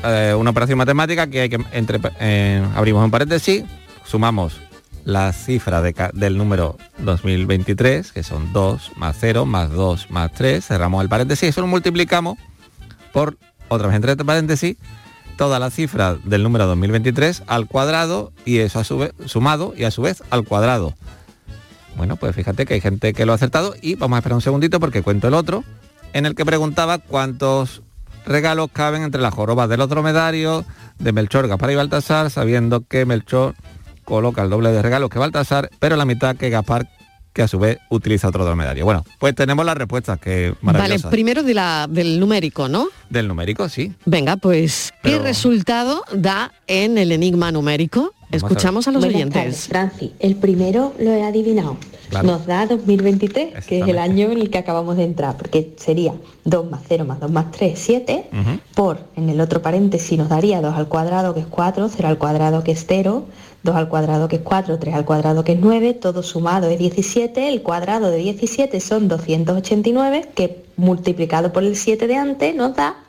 [0.03, 3.63] eh, una operación matemática que hay que entre, eh, abrimos un paréntesis,
[4.05, 4.59] sumamos
[5.05, 10.65] la cifra de del número 2023, que son 2 más 0 más 2 más 3,
[10.65, 12.37] cerramos el paréntesis, eso lo multiplicamos
[13.11, 14.77] por otra vez entre paréntesis
[15.37, 19.83] toda la cifra del número 2023 al cuadrado y eso a su vez sumado y
[19.83, 20.93] a su vez al cuadrado.
[21.95, 24.41] Bueno, pues fíjate que hay gente que lo ha acertado y vamos a esperar un
[24.41, 25.63] segundito porque cuento el otro,
[26.13, 27.81] en el que preguntaba cuántos
[28.25, 30.65] regalos caben entre las jorobas de los dromedarios
[30.99, 33.55] de Melchor, Gaspar y Baltasar, sabiendo que Melchor
[34.03, 36.89] coloca el doble de regalos que Baltasar, pero la mitad que Gaspar,
[37.33, 38.85] que a su vez utiliza otro dromedario.
[38.85, 42.89] Bueno, pues tenemos las respuestas que Vale, primero de la, del numérico, ¿no?
[43.09, 43.93] Del numérico, sí.
[44.05, 48.13] Venga, pues, ¿qué resultado da en el enigma numérico?
[48.33, 49.41] Escuchamos a, los Buenas oyentes.
[49.41, 50.11] tardes, Francis.
[50.19, 51.77] El primero lo he adivinado.
[52.09, 52.27] Claro.
[52.27, 56.13] Nos da 2023, que es el año en el que acabamos de entrar, porque sería
[56.45, 58.29] 2 más 0 más 2 más 3, 7,
[58.75, 62.17] por, en el otro paréntesis nos daría 2 al cuadrado, que es 4, 0 al
[62.17, 63.25] cuadrado, que es 0,
[63.63, 66.77] 2 al cuadrado, que es 4, 3 al cuadrado, que es 9, todo sumado es
[66.77, 72.75] 17, el cuadrado de 17 son 289, que multiplicado por el 7 de antes nos
[72.75, 73.02] da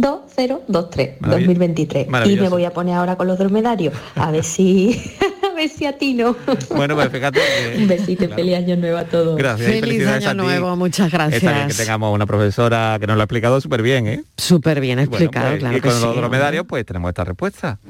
[0.00, 1.48] 2, 0, 2, 3, Maravilloso.
[1.54, 2.06] 2023.
[2.28, 4.98] Y me voy a poner ahora con los dromedarios, a ver si,
[5.50, 6.36] a ver si atino.
[6.74, 9.36] Bueno, pues fíjate que- Un besito y feliz año nuevo a todos.
[9.36, 11.76] Gracias Feliz año a nuevo, muchas Está bien que gracias.
[11.78, 14.22] tengamos una profesora que nos lo ha explicado súper bien, ¿eh?
[14.36, 16.04] Súper bien Bueno, explicado, pues, claro y que con sí.
[16.06, 17.80] los dromedarios pues tenemos esta respuesta.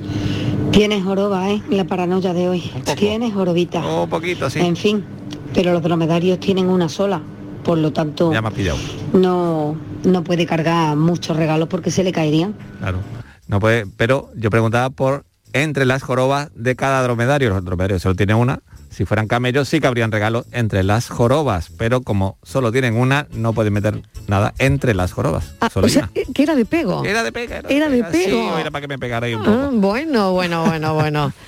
[0.73, 1.61] Tienes joroba, ¿eh?
[1.69, 2.73] La paranoia de hoy.
[2.97, 3.81] Tienes jorobita.
[3.87, 4.61] Un poquito, sí.
[4.61, 5.05] En fin,
[5.53, 7.21] pero los dromedarios tienen una sola.
[7.69, 8.79] Por lo tanto, Ya me has pillado.
[9.13, 12.55] no, no puede cargar muchos regalos porque se le caerían.
[12.79, 13.01] Claro.
[13.47, 17.51] No puede, pero yo preguntaba por entre las jorobas de cada dromedario.
[17.51, 18.61] Los dromedarios solo tienen una.
[18.89, 23.27] Si fueran camellos sí que habrían regalos entre las jorobas, pero como solo tienen una,
[23.33, 25.55] no pueden meter nada entre las jorobas.
[25.61, 27.05] Ah, o sea, que era de pego.
[27.05, 28.57] Era de pega, era, Era de pego.
[28.59, 29.59] era para que me pegara ahí un poco.
[29.59, 31.33] Ah, bueno, bueno, bueno, bueno.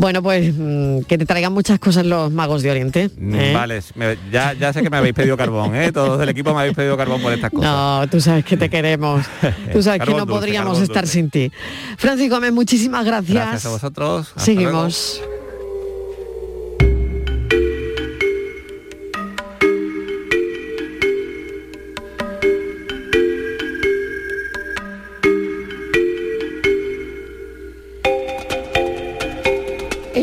[0.00, 3.10] Bueno, pues mm, que te traigan muchas cosas los magos de Oriente.
[3.20, 3.50] ¿eh?
[3.50, 5.90] Mm, Vale, me- ya, ya sé que me habéis pedido carbón, ¿eh?
[5.90, 7.68] Todos del equipo me habéis pedido carbón por estas cosas.
[7.68, 9.26] No, tú sabes que te queremos.
[9.72, 11.12] Tú sabes que no dulce, podríamos estar dulce.
[11.14, 11.52] sin ti.
[11.96, 13.34] Francis Gómez, muchísimas gracias.
[13.34, 14.28] Gracias a vosotros.
[14.28, 15.20] Hasta Seguimos.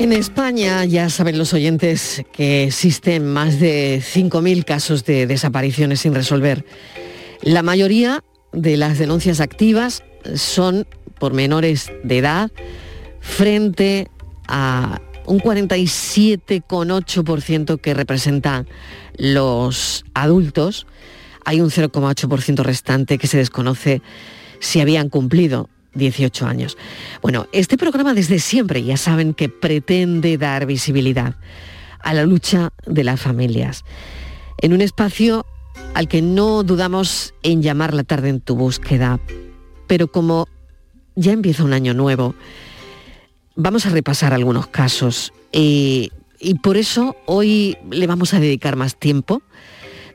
[0.06, 6.14] En España ya saben los oyentes que existen más de 5.000 casos de desapariciones sin
[6.14, 6.64] resolver.
[7.42, 10.04] La mayoría de las denuncias activas
[10.36, 10.86] son
[11.18, 12.52] por menores de edad
[13.20, 14.08] frente
[14.48, 18.68] a un 47,8% que representan
[19.18, 20.86] los adultos,
[21.46, 24.04] hay un 0,8% restante que se desconoce
[24.60, 26.78] si habían cumplido 18 años.
[27.22, 31.36] Bueno, este programa desde siempre ya saben que pretende dar visibilidad
[32.00, 33.84] a la lucha de las familias,
[34.62, 35.46] en un espacio
[35.96, 39.20] al que no dudamos en llamar la tarde en tu búsqueda,
[39.88, 40.48] pero como
[41.16, 42.36] ya empieza un año nuevo,
[43.56, 45.34] vamos a repasar algunos casos.
[45.52, 49.42] Y, y por eso hoy le vamos a dedicar más tiempo,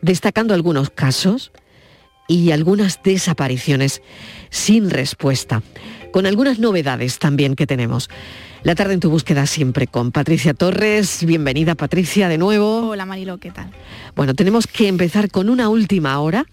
[0.03, 1.51] destacando algunos casos
[2.31, 4.03] y algunas desapariciones
[4.51, 5.65] sin respuesta,
[6.13, 8.09] con algunas novedades también que tenemos.
[8.63, 11.25] La tarde en tu búsqueda siempre con Patricia Torres.
[11.25, 12.91] Bienvenida Patricia de nuevo.
[12.91, 13.73] Hola Marilo, ¿qué tal?
[14.15, 16.47] Bueno, tenemos que empezar con una última hora,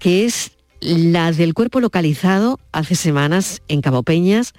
[0.00, 4.54] que es la del cuerpo localizado hace semanas en Cabo Peñas,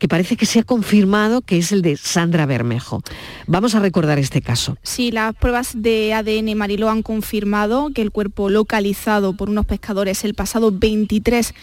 [0.00, 3.02] que parece que se ha confirmado que es el de Sandra Bermejo.
[3.46, 4.78] Vamos a recordar este caso.
[4.82, 10.24] Sí, las pruebas de ADN Mariló han confirmado que el cuerpo localizado por unos pescadores
[10.24, 11.54] el pasado 23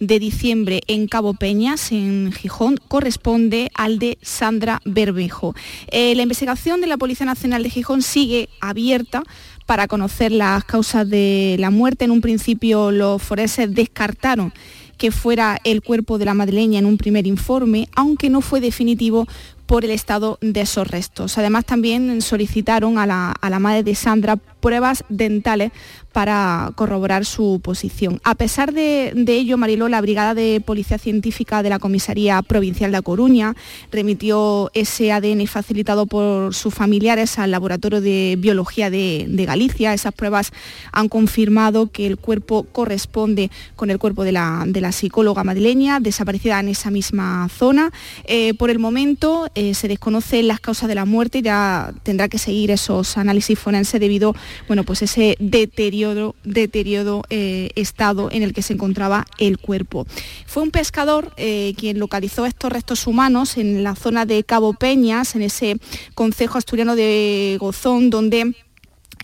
[0.00, 5.54] de diciembre en Cabo Peñas, en Gijón, corresponde al de Sandra Bermejo.
[5.86, 9.22] Eh, la investigación de la Policía Nacional de Gijón sigue abierta
[9.66, 12.04] para conocer las causas de la muerte.
[12.04, 14.52] En un principio los forenses descartaron
[14.96, 19.26] que fuera el cuerpo de la madrileña en un primer informe, aunque no fue definitivo
[19.66, 21.38] por el estado de esos restos.
[21.38, 25.72] Además, también solicitaron a la, a la madre de Sandra pruebas dentales
[26.14, 28.18] para corroborar su posición.
[28.24, 32.96] A pesar de, ello, Mariló, la Brigada de Policía Científica de la Comisaría Provincial de
[32.96, 33.56] A Coruña
[33.92, 39.92] remitió ese ADN facilitado por sus familiares al Laboratorio de Biología de, Galicia.
[39.92, 40.50] Esas pruebas
[40.92, 46.68] han confirmado que el cuerpo corresponde con el cuerpo de la, psicóloga madrileña, desaparecida en
[46.68, 47.92] esa misma zona.
[48.24, 52.38] Eh, por el momento eh, se desconocen las causas de la muerte, ya tendrá que
[52.38, 54.34] seguir esos análisis forenses debido
[54.66, 60.06] bueno, pues ese deterioro, deterioro eh, estado en el que se encontraba el cuerpo.
[60.46, 65.34] Fue un pescador eh, quien localizó estos restos humanos en la zona de Cabo Peñas,
[65.34, 65.78] en ese
[66.14, 68.54] concejo asturiano de Gozón, donde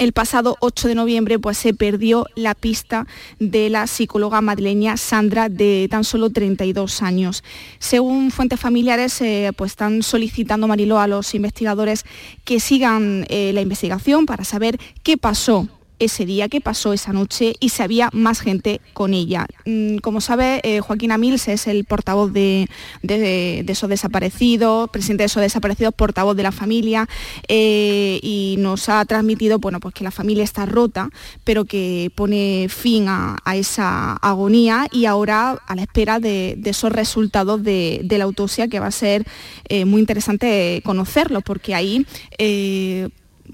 [0.01, 3.07] el pasado 8 de noviembre pues, se perdió la pista
[3.39, 7.45] de la psicóloga madrileña Sandra de tan solo 32 años.
[7.79, 12.07] Según fuentes familiares, eh, pues, están solicitando Mariló a los investigadores
[12.45, 15.69] que sigan eh, la investigación para saber qué pasó
[16.01, 19.47] ese día, qué pasó esa noche y si había más gente con ella.
[19.67, 22.69] Mm, como sabe, eh, Joaquín Amils es el portavoz de,
[23.03, 27.09] de, esos desaparecidos, presidente de esos desaparecidos, portavoz de la familia
[27.47, 31.11] eh, y nos ha transmitido bueno, pues que la familia está rota,
[31.45, 37.63] pero que pone fin a, esa agonía y ahora a la espera de, esos resultados
[37.63, 39.25] de, la autopsia que va a ser
[39.69, 42.07] eh, muy interesante conocerlo, porque ahí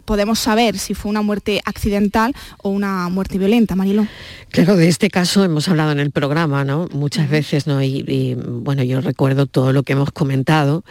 [0.05, 4.07] podemos saber si fue una muerte accidental o una muerte violenta, Mariló.
[4.51, 6.89] Claro, de este caso hemos hablado en el programa, ¿no?
[6.93, 7.83] Muchas veces, ¿no?
[7.83, 10.85] Y, y, bueno, yo recuerdo todo lo que hemos comentado.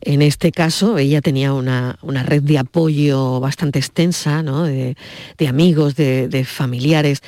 [0.00, 4.64] En este caso, ella tenía una, una red de apoyo bastante extensa, ¿no?
[4.64, 4.96] De,
[5.36, 7.22] de amigos, de, de familiares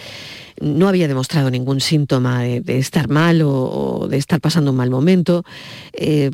[0.60, 4.76] no había demostrado ningún síntoma de, de estar mal o, o, de estar pasando un
[4.76, 5.44] mal momento.
[5.92, 6.30] Eh,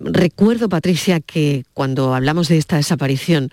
[0.00, 3.50] recuerdo, Patricia, que cuando hablamos de esta desaparición,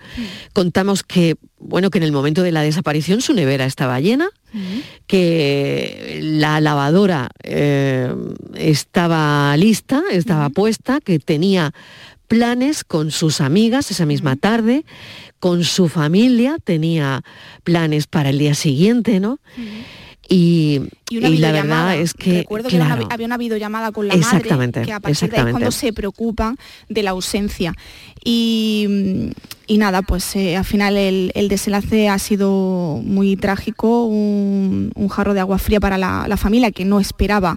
[0.52, 4.28] contamos que, bueno, que en el momento de la desaparición su nevera estaba llena,
[5.06, 8.10] que la lavadora eh,
[8.54, 11.74] estaba lista, estaba puesta, que tenía
[12.26, 14.84] planes con sus amigas esa misma tarde,
[15.38, 17.22] con su familia, tenía
[17.64, 19.38] planes para el día siguiente, ¿no?
[20.28, 23.36] Y, y, una y la verdad es que recuerdo claro, que había una, había una
[23.36, 24.42] videollamada con la madre
[24.84, 26.56] que a partir de ahí es cuando se preocupan
[26.88, 27.74] de la ausencia.
[28.24, 29.30] Y,
[29.68, 35.08] y nada pues eh, al final el, el, desenlace ha sido muy trágico un, un
[35.08, 37.56] jarro de agua fría para la, la familia que no esperaba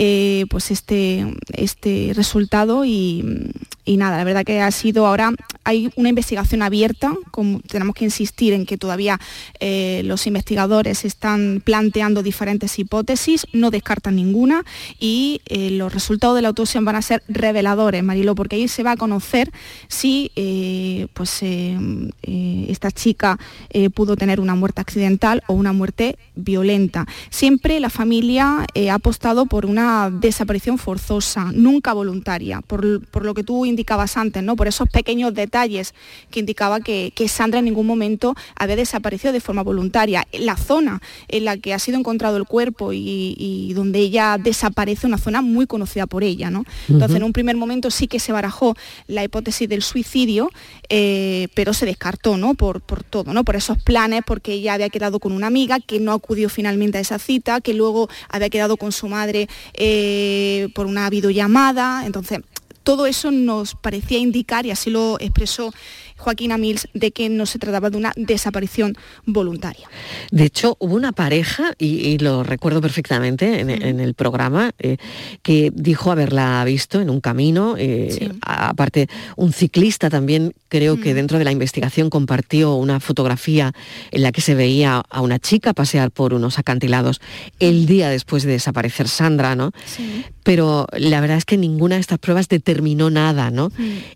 [0.00, 3.50] eh, pues este, este resultado y,
[3.88, 5.32] y, nada, la verdad que ha sido ahora,
[5.64, 9.18] hay una investigación abierta, como tenemos que insistir en que todavía
[9.60, 14.62] eh, los investigadores están planteando diferentes hipótesis, no descartan ninguna
[14.98, 18.82] y eh, los resultados de la autopsia van a ser reveladores, Marilo, porque ahí se
[18.82, 19.50] va a conocer
[19.88, 23.38] si eh, pues, esta chica
[23.94, 27.06] pudo tener una muerte accidental o una muerte violenta.
[27.30, 33.44] Siempre la familia ha apostado por una desaparición forzosa, nunca voluntaria, por, por lo que
[33.44, 34.56] tú indicabas antes, ¿no?
[34.56, 35.94] Por esos pequeños detalles
[36.30, 40.26] que indicaba que, Sandra en ningún momento había desaparecido de forma voluntaria.
[40.32, 45.18] La zona en la que ha sido encontrado el cuerpo y, donde ella desaparece, una
[45.18, 46.64] zona muy conocida por ella, ¿no?
[46.88, 48.74] Entonces, en un primer momento sí que se barajó
[49.06, 50.50] la hipótesis del suicidio,
[50.88, 52.54] eh, pero se descartó, ¿no?
[52.54, 53.44] Por, por todo, ¿no?
[53.44, 57.00] Por esos planes, porque ella había quedado con una amiga que no acudió finalmente a
[57.00, 62.06] esa cita, que luego había quedado con su madre eh, por una videollamada.
[62.06, 62.40] Entonces,
[62.88, 65.74] todo eso nos parecía indicar, y así lo expresó
[66.16, 69.86] Joaquín Amils de que no se trataba de una desaparición voluntaria.
[70.30, 74.96] De hecho, hubo una pareja, y, lo recuerdo perfectamente en, el programa, eh,
[75.42, 77.74] que dijo haberla visto en un camino.
[77.76, 83.74] Eh, aparte, un ciclista también creo que dentro de la investigación compartió una fotografía
[84.10, 87.20] en la que se veía a una chica pasear por unos acantilados
[87.60, 89.72] el día después de desaparecer Sandra, ¿no?
[90.48, 93.70] Pero la verdad es que ninguna de estas pruebas determinó nada, ¿no?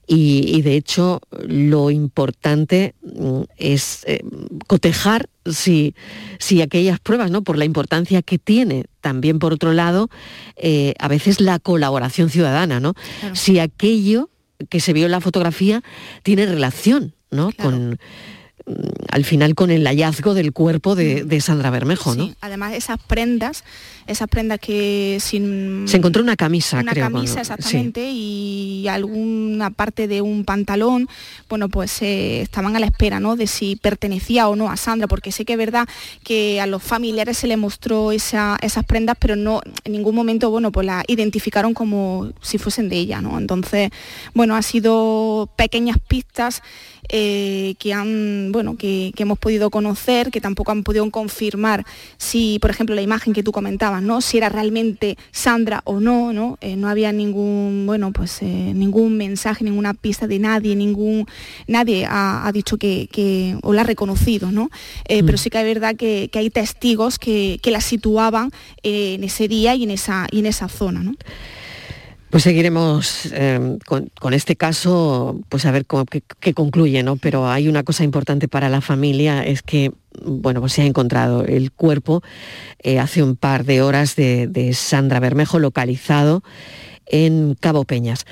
[0.07, 4.23] y de hecho lo importante mm, es eh,
[4.67, 5.95] cotejar si,
[6.39, 7.43] si, aquellas pruebas, ¿no?
[7.43, 10.09] por la importancia que tiene, también por otro lado,
[10.57, 12.95] eh, a veces la colaboración ciudadana, ¿no?
[13.35, 14.31] Si aquello
[14.71, 15.83] que se vio en la fotografía
[16.23, 17.51] tiene relación ¿no?
[17.53, 17.99] con
[19.11, 21.41] al final con el hallazgo del cuerpo de, mm.
[21.41, 22.35] Sandra Bermejo, ¿no?
[22.41, 23.65] Además, esas prendas
[24.07, 25.87] esas prendas que sin...
[25.87, 31.09] Se encontró una camisa, una camisa, exactamente, y alguna parte de un pantalón,
[31.49, 33.37] bueno, pues eh, estaban a la espera, ¿no?
[33.37, 35.89] De si pertenecía o no a Sandra, porque sé que es verdad
[36.25, 40.73] que a los familiares se le mostró esas prendas, pero no, en ningún momento, bueno,
[40.73, 43.39] pues las identificaron como si fuesen de ella, ¿no?
[43.39, 43.91] Entonces,
[44.35, 46.63] bueno, ha sido pequeñas pistas
[47.09, 51.85] eh, que han, bueno, que, que hemos podido conocer, que tampoco han podido confirmar
[52.19, 56.59] si, por ejemplo, la imagen que tú comentabas, si era realmente Sandra o no, ¿no?
[56.61, 61.27] Eh, no había ningún, bueno, pues eh, ningún mensaje, ninguna pista de nadie, ningún,
[61.67, 64.71] nadie ha, dicho que, o la ha reconocido, ¿no?
[65.07, 65.39] Eh, pero mm.
[65.39, 68.51] sí que es verdad que, hay testigos que, la situaban
[68.83, 71.03] en ese día y en esa, y en esa zona,
[72.33, 73.31] Pues seguiremos
[73.85, 75.85] con, este caso, pues a ver
[76.41, 77.17] qué, concluye, ¿no?
[77.17, 79.93] Pero hay una cosa importante para la familia, es que
[80.25, 82.23] bueno, pues se ha encontrado el cuerpo
[82.79, 86.43] eh, hace un par de horas de Sandra Bermejo localizado
[87.05, 88.25] en Cabo Peñas.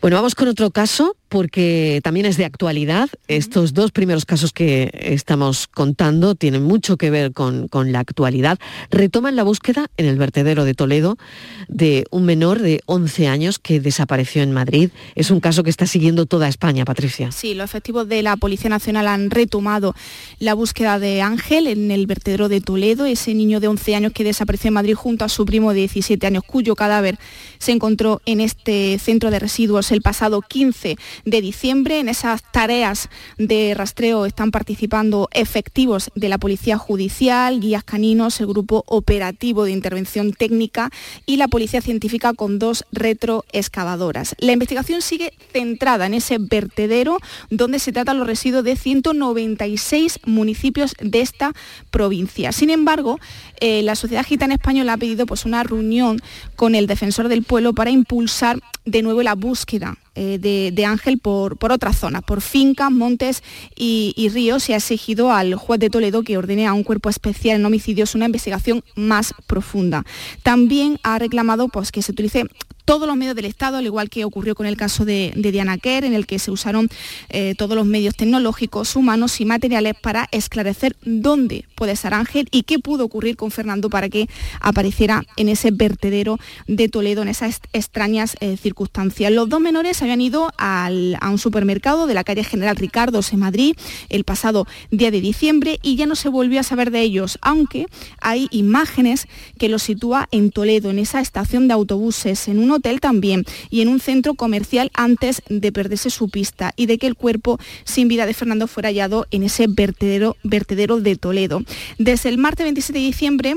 [0.00, 3.10] Bueno, vamos con otro caso porque también es de actualidad.
[3.26, 8.60] Estos dos primeros casos que estamos contando tienen mucho que ver con, la actualidad.
[8.88, 11.18] Retoman la búsqueda en el vertedero de Toledo
[11.66, 14.90] de un menor de 11 años que desapareció en Madrid.
[15.16, 17.32] Es un caso que está siguiendo toda España, Patricia.
[17.32, 19.96] Sí, los efectivos de la Policía Nacional han retomado
[20.38, 24.22] la búsqueda de Ángel en el vertedero de Toledo, ese niño de 11 años que
[24.22, 27.18] desapareció en Madrid junto a su primo de 17 años, cuyo cadáver
[27.58, 32.00] se encontró en este centro de residuos el pasado 15 de diciembre.
[32.00, 33.08] En esas tareas
[33.38, 39.72] de rastreo están participando efectivos de la Policía Judicial, guías caninos, el Grupo Operativo de
[39.72, 40.90] Intervención Técnica
[41.26, 44.34] y la Policía Científica con dos retroexcavadoras.
[44.38, 47.18] La investigación sigue centrada en ese vertedero
[47.50, 51.52] donde se tratan los residuos de 196 municipios de esta
[51.90, 52.52] provincia.
[52.52, 53.18] Sin embargo,
[53.60, 56.20] eh, la Sociedad Gitana Española ha pedido pues, una reunión
[56.56, 61.56] con el defensor del pueblo para impulsar de nuevo la búsqueda eh, de, Ángel por,
[61.56, 63.42] por otras zonas, por fincas, montes
[63.74, 67.56] y, ríos y ha exigido al juez de Toledo que ordene a un cuerpo especial
[67.56, 70.04] en homicidios una investigación más profunda.
[70.42, 72.44] También ha reclamado pues, que se utilice
[72.84, 76.04] todos los medios del Estado, al igual que ocurrió con el caso de, Diana Kerr,
[76.04, 76.88] en el que se usaron
[77.28, 82.62] eh, todos los medios tecnológicos, humanos y materiales para esclarecer dónde puede estar Ángel y
[82.62, 84.28] qué pudo ocurrir con Fernando para que
[84.60, 89.32] apareciera en ese vertedero de Toledo, en esas extrañas eh, circunstancias.
[89.32, 90.90] Los dos menores habían ido a
[91.30, 93.76] un supermercado de la calle General Ricardo en Madrid
[94.08, 97.86] el pasado día de diciembre y ya no se volvió a saber de ellos, aunque
[98.20, 99.28] hay imágenes
[99.58, 103.80] que los sitúa en Toledo, en esa estación de autobuses, en un hotel también y
[103.80, 108.08] en un centro comercial antes de perderse su pista y de que el cuerpo sin
[108.08, 111.62] vida de Fernando fuera hallado en ese vertedero, vertedero de Toledo.
[111.98, 113.54] Desde el martes 27 de diciembre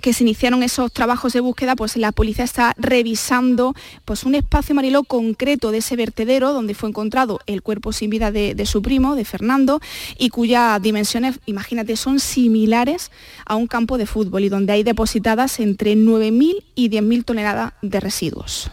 [0.00, 3.74] que se iniciaron esos trabajos de búsqueda, pues la policía está revisando
[4.04, 8.30] pues, un espacio marilo concreto de ese vertedero donde fue encontrado el cuerpo sin vida
[8.30, 9.80] de, de, su primo, de Fernando,
[10.18, 13.10] y cuyas dimensiones, imagínate, son similares
[13.44, 18.00] a un campo de fútbol y donde hay depositadas entre 9.000 y 10.000 toneladas de
[18.00, 18.70] residuos.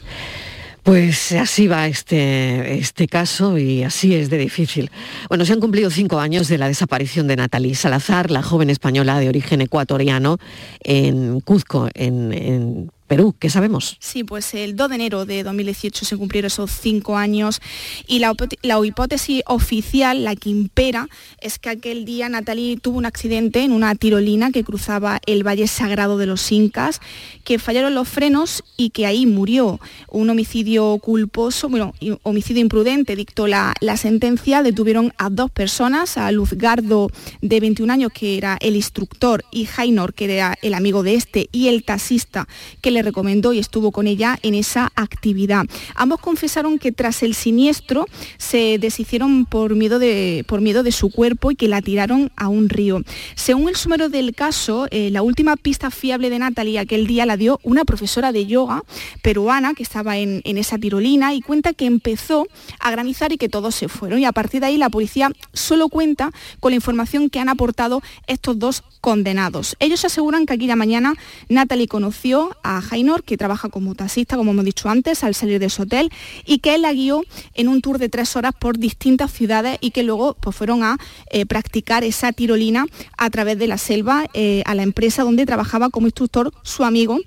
[0.87, 4.89] Pues así va este, este caso y así es de difícil.
[5.27, 9.19] Bueno, se han cumplido cinco años de la desaparición de Natalie Salazar, la joven española
[9.19, 10.37] de origen ecuatoriano,
[10.79, 13.95] en Cuzco, en, Perú, ¿qué sabemos?
[13.99, 17.61] Sí, pues el 2 de enero de 2018 se cumplieron esos cinco años
[18.05, 18.33] y la,
[18.63, 21.07] la, hipótesis oficial, la que impera,
[21.41, 25.67] es que aquel día Natalie tuvo un accidente en una tirolina que cruzaba el Valle
[25.67, 26.99] Sagrado de los Incas,
[27.45, 29.79] que fallaron los frenos y que ahí murió.
[30.09, 31.93] Un homicidio culposo, bueno,
[32.23, 37.09] homicidio imprudente, dictó la, la sentencia, detuvieron a dos personas, a Luzgardo
[37.41, 41.47] de 21 años, que era el instructor, y Jainor, que era el amigo de este,
[41.53, 42.47] y el taxista,
[42.81, 45.65] que le recomendó y estuvo con ella en esa actividad.
[45.95, 48.05] Ambos confesaron que tras el siniestro
[48.37, 52.47] se deshicieron por miedo de, por miedo de su cuerpo y que la tiraron a
[52.47, 53.01] un río.
[53.35, 57.37] Según el sumario del caso, eh, la última pista fiable de Natalie aquel día la
[57.37, 58.83] dio una profesora de yoga
[59.21, 62.47] peruana que estaba en, en esa tirolina y cuenta que empezó
[62.79, 64.19] a granizar y que todos se fueron.
[64.19, 68.01] Y a partir de ahí la policía solo cuenta con la información que han aportado
[68.27, 69.75] estos dos condenados.
[69.79, 71.13] Ellos aseguran que aquella mañana
[71.49, 75.69] Natalie conoció a Jainor, que trabaja como taxista, como hemos dicho antes, al salir de
[75.69, 76.11] su hotel,
[76.45, 77.23] y que él la guió
[77.53, 80.97] en un tour de tres horas por distintas ciudades y que luego pues, fueron a
[81.29, 82.85] eh, practicar esa tirolina
[83.17, 87.19] a través de la selva eh, a la empresa donde trabajaba como instructor su amigo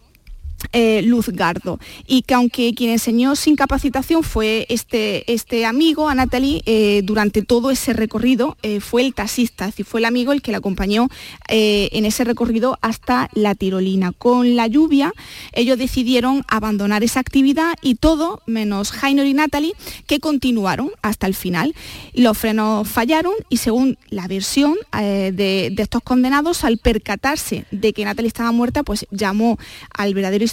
[0.73, 6.63] eh, Luzgardo y que aunque quien enseñó sin capacitación fue este, este amigo a Natalie
[6.67, 10.43] eh, durante todo ese recorrido eh, fue el taxista, es decir, fue el amigo el
[10.43, 11.09] que la acompañó
[11.49, 14.13] en ese recorrido hasta la tirolina.
[14.13, 15.13] Con la lluvia
[15.53, 19.75] ellos decidieron abandonar esa actividad y todo menos Jainor y Natalie
[20.07, 21.75] que continuaron hasta el final.
[22.15, 28.05] Los frenos fallaron y según la versión de, de estos condenados al percatarse de que
[28.05, 29.59] Natalie estaba muerta pues llamó
[29.93, 30.45] al verdadero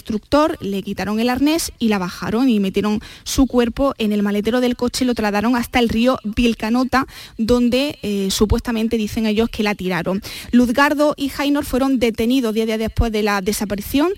[0.60, 4.76] le quitaron el arnés y la bajaron y metieron su cuerpo en el maletero del
[4.76, 9.74] coche y lo trasladaron hasta el río Vilcanota, donde eh, supuestamente dicen ellos que la
[9.74, 10.22] tiraron.
[10.52, 14.12] Luzgardo y Jainor fueron detenidos 10 días después de la desaparición.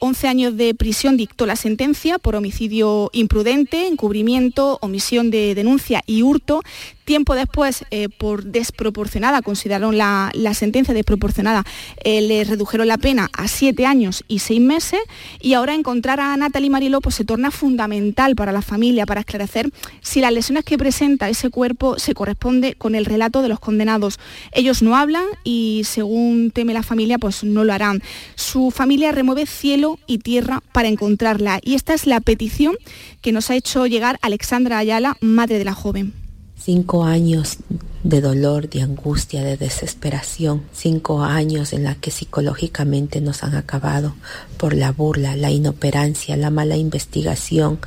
[0.00, 6.02] 11 eh, años de prisión dictó la sentencia por homicidio imprudente, encubrimiento, omisión de denuncia
[6.06, 6.62] y hurto.
[7.08, 11.64] Tiempo después, eh, por desproporcionada, consideraron la, sentencia desproporcionada,
[12.04, 15.00] eh, le redujeron la pena a siete años y seis meses
[15.40, 19.70] y ahora encontrar a Natalie Mariló pues, se torna fundamental para la familia, para esclarecer
[20.02, 24.20] si las lesiones que presenta ese cuerpo se corresponde con el relato de los condenados.
[24.52, 28.02] Ellos no hablan y según teme la familia, pues no lo harán.
[28.34, 32.76] Su familia remueve cielo y tierra para encontrarla y esta es la petición
[33.22, 36.27] que nos ha hecho llegar Alexandra Ayala, madre de la joven.
[36.68, 37.56] Cinco años
[38.02, 40.64] de dolor, de angustia, de desesperación.
[40.74, 44.14] Cinco años en la que psicológicamente nos han acabado
[44.58, 47.78] por la burla, la inoperancia, la mala investigación,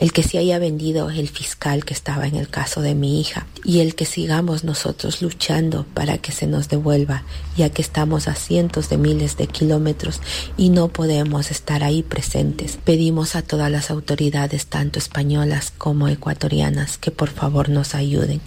[0.00, 3.46] el que se haya vendido el fiscal que estaba en el caso de mi hija
[3.64, 7.22] y el que sigamos nosotros luchando para que se nos devuelva,
[7.54, 10.22] ya que estamos a cientos de miles de kilómetros
[10.56, 12.78] y no podemos estar ahí presentes.
[12.82, 18.40] Pedimos a todas las autoridades, tanto españolas como ecuatorianas, que por favor nos ayuden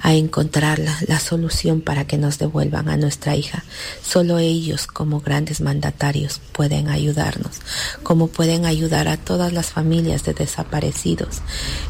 [0.00, 3.64] a encontrar la, la solución para que nos devuelvan a nuestra hija.
[4.02, 7.60] Solo ellos como grandes mandatarios pueden ayudarnos,
[8.02, 10.85] como pueden ayudar a todas las familias de desaparecidos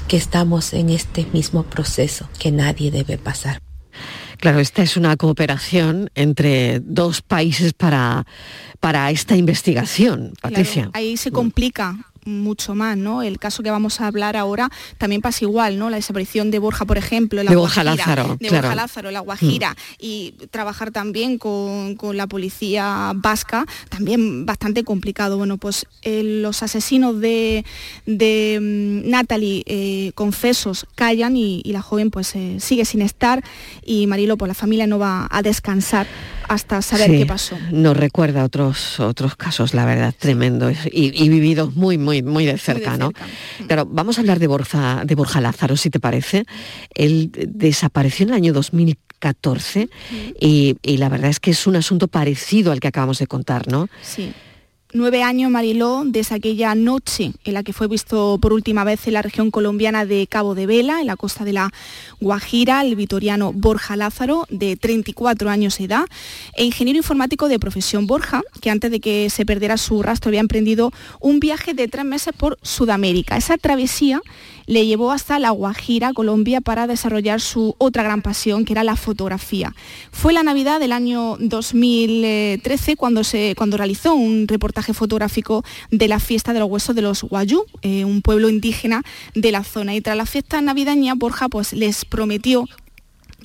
[0.09, 3.61] que estamos en este mismo proceso que nadie debe pasar.
[4.39, 8.27] Claro, esta es una cooperación entre dos países para,
[8.81, 10.91] para esta investigación, Patricia.
[10.93, 13.23] ahí se complica mucho más, ¿no?
[13.23, 15.91] El caso que vamos a hablar ahora también pasa igual, ¿no?
[15.91, 19.73] La desaparición de Borja, por ejemplo, la de Borja Lázaro, de Borja Lázaro, la Guajira,
[19.73, 19.95] mm.
[19.99, 25.39] y trabajar también con, la policía vasca, también bastante complicado.
[25.39, 27.65] Bueno, pues eh, los asesinos de,
[28.07, 33.45] de mm, Natalie eh, confesos callan y, la joven pues eh, sigue sin estar
[33.85, 36.07] y Marilo, pues la familia no va a descansar
[36.49, 37.57] hasta saber qué pasó.
[37.71, 42.97] Nos recuerda otros, otros casos, la verdad, tremendos y, vividos muy, muy, muy de cerca,
[42.97, 43.13] ¿no?
[43.69, 46.45] Pero vamos a hablar de Borja, de Borja Lázaro, si te parece.
[46.95, 49.89] Él desapareció en el año 2014
[50.41, 53.69] y, y la verdad es que es un asunto parecido al que acabamos de contar,
[53.69, 53.89] ¿no?
[54.03, 54.33] Sí
[54.97, 59.13] nueve años Mariló desde aquella noche en la que fue visto por última vez en
[59.13, 61.73] la región colombiana de Cabo de Vela, en la costa de la
[62.21, 66.07] Guajira, el vitoriano Borja Lázaro, de 34 años de edad,
[66.55, 70.41] e ingeniero informático de profesión Borja, que antes de que se perdiera su rastro había
[70.41, 73.37] emprendido un viaje de tres meses por Sudamérica.
[73.37, 74.23] Esa travesía
[74.67, 78.97] le llevó hasta La Guajira, Colombia, para desarrollar su otra gran pasión, que era la
[78.97, 79.75] fotografía.
[80.11, 86.21] Fue la Navidad del año 2013 cuando, se, cuando realizó un reportaje fotográfico de la
[86.21, 89.03] fiesta de los huesos de los Guayú, eh, un pueblo indígena
[89.35, 89.95] de la zona.
[89.95, 92.67] Y tras la fiesta navideña, Borja pues, les prometió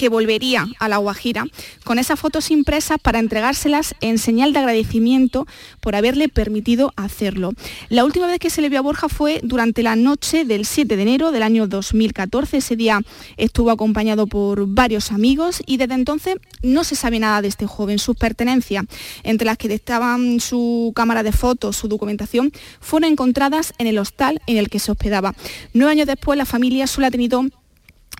[0.01, 1.45] que volvería a La Guajira
[1.83, 5.45] con esas fotos impresas para entregárselas en señal de agradecimiento
[5.79, 7.53] por haberle permitido hacerlo.
[7.89, 10.95] La última vez que se le vio a Borja fue durante la noche del 7
[10.95, 12.57] de enero del año 2014.
[12.57, 13.01] Ese día
[13.37, 17.99] estuvo acompañado por varios amigos y desde entonces no se sabe nada de este joven.
[17.99, 18.85] Sus pertenencias,
[19.21, 24.41] entre las que estaban su cámara de fotos, su documentación, fueron encontradas en el hostal
[24.47, 25.35] en el que se hospedaba.
[25.75, 27.43] Nueve años después la familia solo ha tenido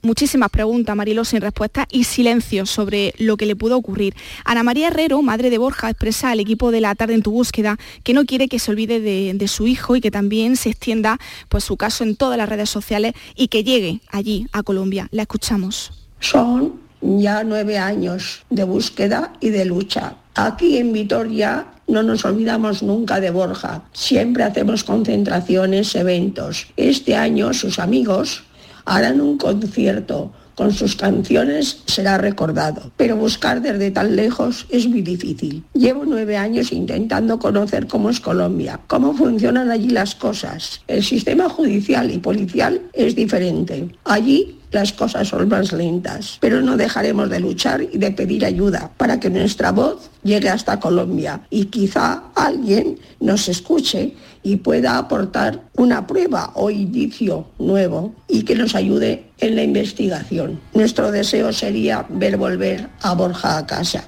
[0.02, 4.16] muchísimas preguntas, Marilo, sin respuesta y silencio sobre lo que le pudo ocurrir.
[4.46, 7.78] Ana María Herrero, madre de Borja, expresa al equipo de la tarde en tu búsqueda
[8.04, 11.20] que no quiere que se olvide de, su hijo y que también se extienda
[11.50, 15.08] pues, su caso en todas las redes sociales y que llegue allí, a Colombia.
[15.12, 15.92] La escuchamos.
[16.20, 20.16] Son ya nueve años de búsqueda y de lucha.
[20.36, 23.84] Aquí en Vitoria no nos olvidamos nunca de Borja.
[23.92, 26.68] Siempre hacemos concentraciones, eventos.
[26.78, 28.44] Este año sus amigos
[28.86, 35.02] harán un concierto con sus canciones será recordado, pero buscar desde tan lejos es muy
[35.02, 35.64] difícil.
[35.74, 40.82] Llevo nueve años intentando conocer cómo es Colombia, cómo funcionan allí las cosas.
[40.88, 43.90] El sistema judicial y policial es diferente.
[44.04, 48.92] Allí las cosas son más lentas, pero no dejaremos de luchar y de pedir ayuda
[48.98, 55.62] para que nuestra voz llegue hasta Colombia y quizá alguien nos escuche y pueda aportar
[55.76, 60.60] una prueba o indicio nuevo y que nos ayude en la investigación.
[60.74, 64.04] Nuestro deseo sería ver volver a Borja a casa.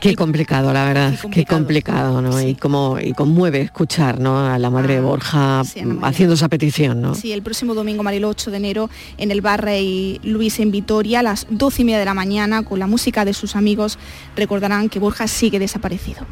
[0.00, 2.38] Qué complicado, la verdad, qué complicado, ¿no?
[2.38, 4.38] Y como y conmueve escuchar, ¿no?
[4.38, 5.60] A la madre de ah, Borja
[6.02, 7.14] haciendo esa petición, ¿no?
[7.14, 11.20] Sí, el próximo domingo, Marilo, 8 de enero, en el bar Rey Luis en Vitoria,
[11.20, 13.98] a las 12 y media de la mañana, con la música de sus amigos,
[14.36, 16.26] recordarán que Borja sigue desaparecido.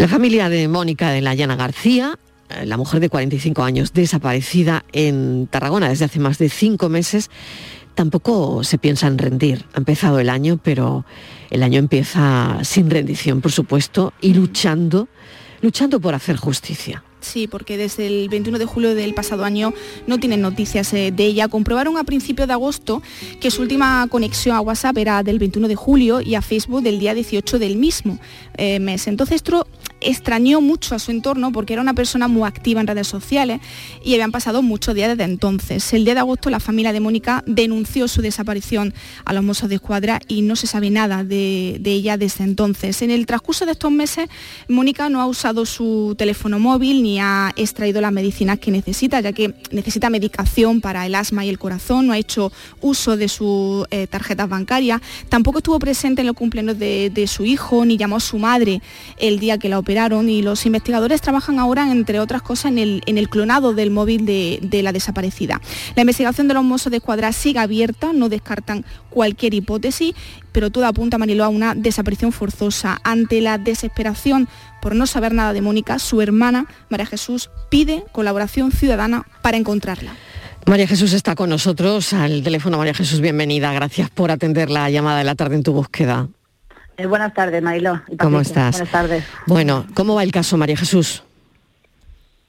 [0.00, 4.82] La familia de Mónica de la Llana García eh, la mujer de 45 años desaparecida
[4.92, 7.28] en Tarragona desde hace más de cinco meses,
[7.94, 9.66] tampoco se piensa en rendir.
[9.74, 11.04] Ha empezado el año, pero
[11.50, 15.06] el año empieza sin rendición, por supuesto, y luchando,
[15.60, 17.04] luchando por hacer justicia.
[17.20, 19.74] Sí, porque desde el 21 de julio del pasado año
[20.06, 21.48] no tienen noticias eh, de ella.
[21.48, 23.02] Comprobaron a principios de agosto
[23.40, 26.98] que su última conexión a WhatsApp era del 21 de julio y a Facebook del
[26.98, 28.18] día 18 del mismo
[28.56, 29.06] eh, mes.
[29.06, 29.66] Entonces esto
[30.00, 33.60] extrañó mucho a su entorno porque era una persona muy activa en redes sociales
[34.04, 35.92] y habían pasado muchos días desde entonces.
[35.92, 38.94] El día de agosto la familia de Mónica denunció su desaparición
[39.24, 43.02] a los mozos de escuadra y no se sabe nada de, ella desde entonces.
[43.02, 44.28] En el transcurso de estos meses,
[44.68, 49.32] Mónica no ha usado su teléfono móvil ni ha extraído las medicinas que necesita, ya
[49.32, 53.86] que necesita medicación para el asma y el corazón, no ha hecho uso de sus
[53.90, 58.20] eh, tarjetas bancarias, tampoco estuvo presente en los cumpleaños de, su hijo, ni llamó a
[58.20, 58.80] su madre
[59.18, 63.74] el día que la y los investigadores trabajan ahora, entre otras cosas, en el, clonado
[63.74, 65.60] del móvil de, la desaparecida.
[65.96, 70.14] La investigación de los mozos de escuadra sigue abierta, no descartan cualquier hipótesis,
[70.52, 73.00] pero todo apunta, Mariló, a una desaparición forzosa.
[73.02, 74.48] Ante la desesperación
[74.80, 80.14] por no saber nada de Mónica, su hermana, María Jesús, pide colaboración ciudadana para encontrarla.
[80.66, 82.78] María Jesús está con nosotros al teléfono.
[82.78, 83.72] María Jesús, bienvenida.
[83.72, 86.28] Gracias por atender la llamada de la tarde en tu búsqueda.
[87.00, 88.02] Eh, buenas tardes, Mariló.
[88.18, 88.72] ¿Cómo estás?
[88.72, 89.24] Buenas tardes.
[89.46, 91.22] Bueno, ¿cómo va el caso, María Jesús?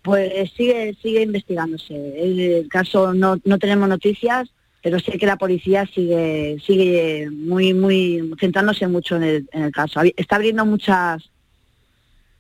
[0.02, 1.94] Pues sigue, sigue investigándose.
[1.94, 4.50] El caso no, no tenemos noticias,
[4.84, 9.72] pero sé que la policía sigue, sigue muy, muy centrándose mucho en el, en el
[9.72, 10.02] caso.
[10.18, 11.30] Está abriendo muchas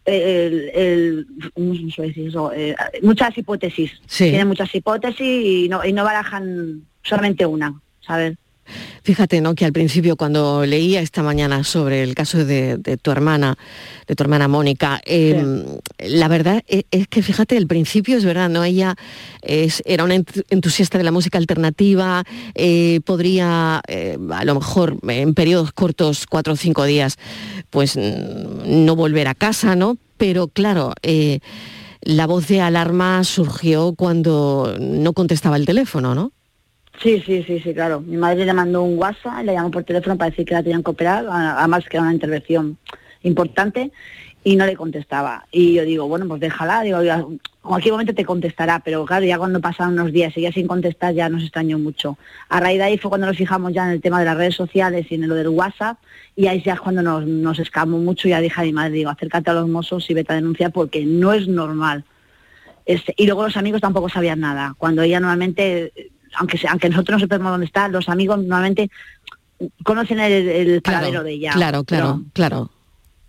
[0.04, 1.26] el,
[2.54, 4.02] eh, muchas hipótesis.
[4.18, 7.74] Tienen muchas hipótesis y no, y no barajan solamente una,
[8.06, 8.38] ¿sabes?
[9.04, 9.56] Fíjate, ¿no?
[9.56, 13.58] Que al principio cuando leía esta mañana sobre el caso de, tu hermana,
[14.08, 15.64] de tu hermana Mónica, em,
[15.98, 18.64] la verdad e, es, que fíjate, el principio es verdad, ¿no?
[18.64, 18.96] Ella
[19.42, 22.24] es, era una entusiasta de la música alternativa,
[22.56, 27.18] eh, podría eh, a lo mejor en periodos cortos, cuatro o cinco días,
[27.70, 29.98] pues no volver a casa, ¿no?
[30.18, 31.40] Pero claro, eh,
[32.02, 36.32] la voz de alarma surgió cuando no contestaba el teléfono, ¿no?
[37.02, 38.02] Sí, sí, sí, sí, claro.
[38.02, 40.84] Mi madre le mandó un WhatsApp, le llamó por teléfono para decir que la tenían
[40.84, 42.78] que operar, además que era una intervención
[43.24, 43.92] importante,
[44.44, 45.46] y no le contestaba.
[45.52, 49.40] Y yo digo, bueno, pues déjala, digo, en cualquier momento te contestará, pero claro, ya
[49.40, 52.20] cuando pasaron unos días y ya sin contestar ya nos extrañó mucho.
[52.50, 54.56] A raíz de ahí fue cuando nos fijamos ya en el tema de las redes
[54.56, 55.98] sociales y en lo del WhatsApp,
[56.36, 59.10] y ahí ya es cuando nos, nos escamó mucho, ya dije a mi madre, digo,
[59.10, 62.04] acércate a los mozos y vete a denunciar porque no es normal.
[62.86, 67.20] Este, y luego los amigos tampoco sabían nada, cuando ella normalmente aunque, aunque nosotros no
[67.20, 68.90] sepamos dónde está, los amigos normalmente
[69.84, 71.52] conocen el, paradero de ella.
[71.54, 72.70] Claro, claro, claro.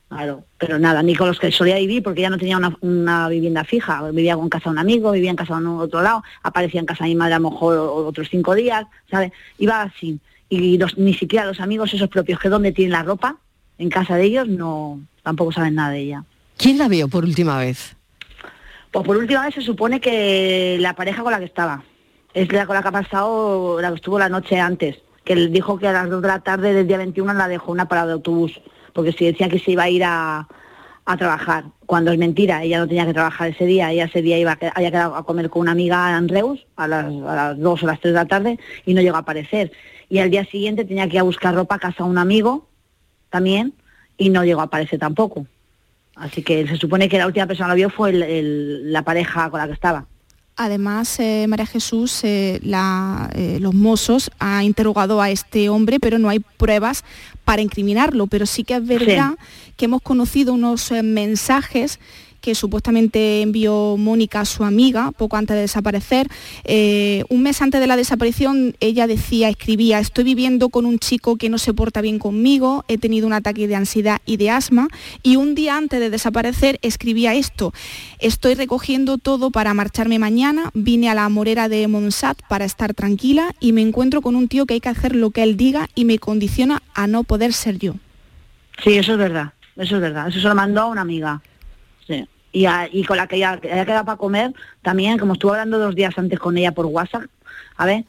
[0.08, 3.64] Claro, pero nada, ni con los que solía vivir, porque ella no tenía una, vivienda
[3.64, 6.86] fija, vivía con casa de un amigo, vivía en casa de otro lado, aparecía en
[6.86, 9.32] casa de mi madre a lo mejor otros cinco días, ¿sabes?
[9.58, 10.20] Iba así.
[10.50, 13.38] y los, ni siquiera los amigos esos propios que donde tienen la ropa,
[13.78, 16.24] en casa de ellos, no tampoco saben nada de ella.
[16.58, 17.96] ¿Quién la vio por última vez?
[18.90, 21.82] Pues por última vez se supone que la pareja con la que estaba.
[22.34, 24.96] Es la con la que ha pasado, la que estuvo la noche antes.
[25.24, 27.70] Que él dijo que a las 2 de la tarde del día 21 la dejó
[27.72, 28.60] una parada de autobús.
[28.92, 30.48] Porque si decía que se iba a ir a,
[31.04, 31.64] a trabajar.
[31.86, 34.90] Cuando es mentira, ella no tenía que trabajar ese día, ella ese día iba, había
[34.90, 38.00] quedado a comer con una amiga en Reus a las, a las 2 o las
[38.00, 39.72] 3 de la tarde y no llegó a aparecer.
[40.08, 42.68] Y al día siguiente tenía que ir a buscar ropa a casa a un amigo
[43.30, 43.74] también
[44.16, 45.46] y no llegó a aparecer tampoco.
[46.16, 49.48] Así que se supone que la última persona que lo vio fue el- la pareja
[49.50, 50.06] con la que estaba.
[50.64, 56.18] Además, eh, María Jesús, eh, la- eh, los mozos ha interrogado a este hombre, pero
[56.18, 57.04] no hay pruebas
[57.44, 58.26] para incriminarlo.
[58.28, 59.32] Pero sí que es verdad
[59.76, 61.98] que hemos conocido unos mensajes
[62.42, 66.28] que supuestamente envió Mónica a su amiga poco antes de desaparecer.
[66.64, 71.36] Eh, un mes antes de la desaparición, ella decía, escribía, estoy viviendo con un chico
[71.36, 74.88] que no se porta bien conmigo, he tenido un ataque de ansiedad y de asma,
[75.22, 77.72] y un día antes de desaparecer escribía esto,
[78.18, 83.54] estoy recogiendo todo para marcharme mañana, vine a la morera de Monsat para estar tranquila
[83.60, 86.04] y me encuentro con un tío que hay que hacer lo que él diga y
[86.04, 87.94] me condiciona a no poder ser yo.
[88.82, 90.28] Sí, eso es verdad, eso es verdad.
[90.28, 91.40] Eso se lo mandó a una amiga.
[92.52, 95.78] Y, a- y con la que ella había quedado para comer, también, como estuve hablando
[95.78, 97.24] dos días antes con ella por WhatsApp,
[97.76, 98.04] a ver,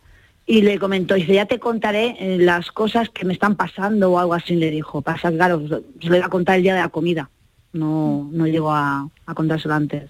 [0.45, 4.19] y le comentó, dice, ya te contaré eh, las cosas que me están pasando o
[4.19, 5.01] algo así, le dijo.
[5.01, 5.65] Pasa, claro,
[6.01, 7.29] se lo iba a contar el día de la comida.
[7.71, 10.09] No, no llegó a, a contárselo antes.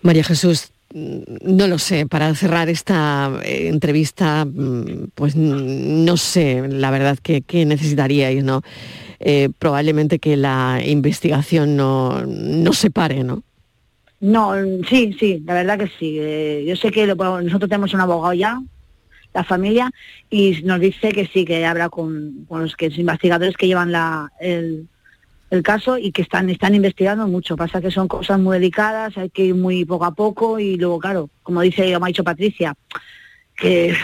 [0.00, 6.16] María Jesús, mm, no lo sé, para cerrar esta eh, entrevista, mm, pues mm, no
[6.16, 8.62] sé, la verdad que, que necesitaríais, ¿no?
[9.24, 13.42] Eh, probablemente que la investigación no, no se pare, ¿no?
[14.18, 14.52] No,
[14.88, 16.16] sí, sí, la verdad que sí.
[16.18, 18.60] Eh, yo sé que lo- bueno, nosotros tenemos un abogado ya,
[19.32, 19.90] la familia,
[20.28, 23.92] y nos dice que sí, que habla con, con los que los investigadores que llevan
[23.92, 24.88] la, el,
[25.50, 27.56] el caso y que están, están investigando mucho.
[27.56, 30.98] Pasa que son cosas muy delicadas, hay que ir muy poco a poco y luego,
[30.98, 32.74] claro, como dice, como ha dicho Patricia,
[33.56, 33.94] que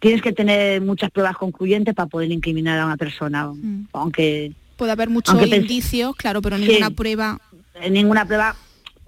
[0.00, 3.52] tienes que tener muchas pruebas concluyentes para poder incriminar a una persona,
[3.92, 6.66] aunque Puede haber muchos Aunque indicios, claro, pero Sí.
[6.66, 7.40] ninguna prueba.
[7.80, 8.54] en ninguna prueba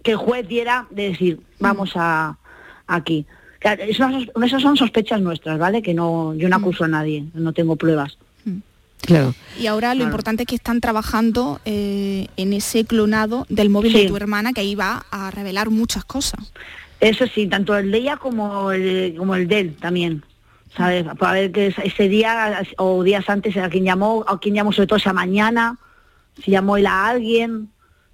[0.02, 2.36] que el juez diera de decir vamos a
[2.86, 3.26] aquí.
[3.60, 5.82] Claro, esas son sospechas nuestras, ¿vale?
[5.82, 8.16] Que no, yo no acuso a nadie, no tengo pruebas.
[9.02, 9.34] Claro.
[9.60, 10.08] Y ahora lo Claro.
[10.10, 13.98] importante es que están trabajando eh, en ese clonado del móvil Sí.
[14.02, 16.40] de tu hermana, que ahí va a revelar muchas cosas.
[17.00, 20.22] Eso sí, tanto el de ella como el, como el de él también.
[20.77, 21.05] ¿Sabes?
[21.18, 24.72] Para ver que es- ese día o días antes a quien llamó, a quien llamó
[24.72, 25.79] sobre todo esa mañana,
[26.45, 27.70] si llamó él a alguien,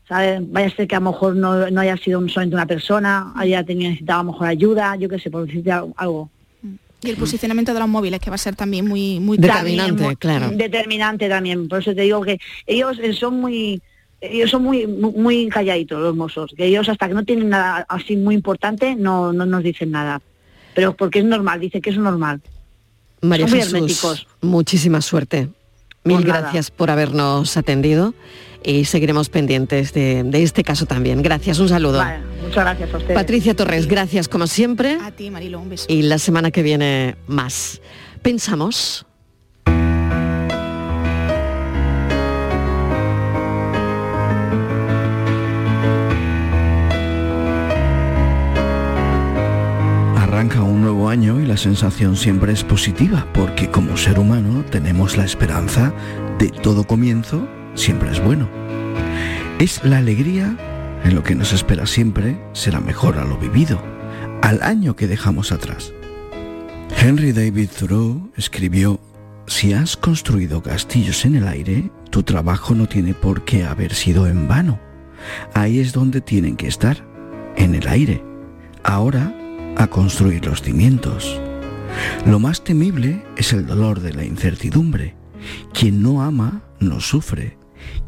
[0.08, 0.40] ¿sabes?
[0.52, 3.64] Vaya a ser que a lo mejor no, no haya sido solamente una persona, haya
[3.64, 6.30] tenido, necesitaba a lo mejor ayuda, yo qué sé, por decirte al- algo.
[7.04, 10.14] Y el posicionamiento de los móviles, que va a ser también muy, muy También muy-
[10.14, 10.50] claro.
[10.52, 11.66] Determinante también.
[11.66, 13.82] Por eso te digo que ellos eh, son muy
[14.20, 17.84] ellos son muy muy, muy calladitos los mozos, que ellos hasta que no tienen nada
[17.88, 20.20] así muy importante no, no nos dicen nada.
[20.74, 22.40] Pero porque es normal, dice que es normal.
[23.20, 25.48] María Son Jesús, muchísima suerte.
[26.04, 26.40] Mil Pues nada.
[26.40, 28.14] gracias por habernos atendido
[28.64, 31.22] y seguiremos pendientes de, de este caso también.
[31.22, 31.98] Gracias, un saludo.
[31.98, 33.14] Vale, muchas gracias a ustedes.
[33.14, 34.98] Patricia Torres, gracias como siempre.
[35.00, 35.86] A ti, Marilo, un beso.
[35.88, 37.80] Y la semana que viene más.
[38.22, 39.06] Pensamos.
[50.42, 55.24] Un nuevo año y la sensación siempre es positiva, porque como ser humano tenemos la
[55.24, 55.94] esperanza
[56.40, 58.48] de todo comienzo siempre es bueno.
[59.60, 60.56] Es la alegría
[61.04, 63.80] en lo que nos espera siempre será mejor a lo vivido,
[64.42, 65.92] al año que dejamos atrás.
[67.00, 68.98] Henry David Thoreau escribió,
[69.46, 74.26] si has construido castillos en el aire, tu trabajo no tiene por qué haber sido
[74.26, 74.80] en vano.
[75.54, 77.06] Ahí es donde tienen que estar,
[77.54, 78.24] en el aire.
[78.82, 79.32] Ahora
[79.76, 81.40] a construir los cimientos.
[82.26, 85.14] Lo más temible es el dolor de la incertidumbre.
[85.72, 87.58] Quien no ama, no sufre.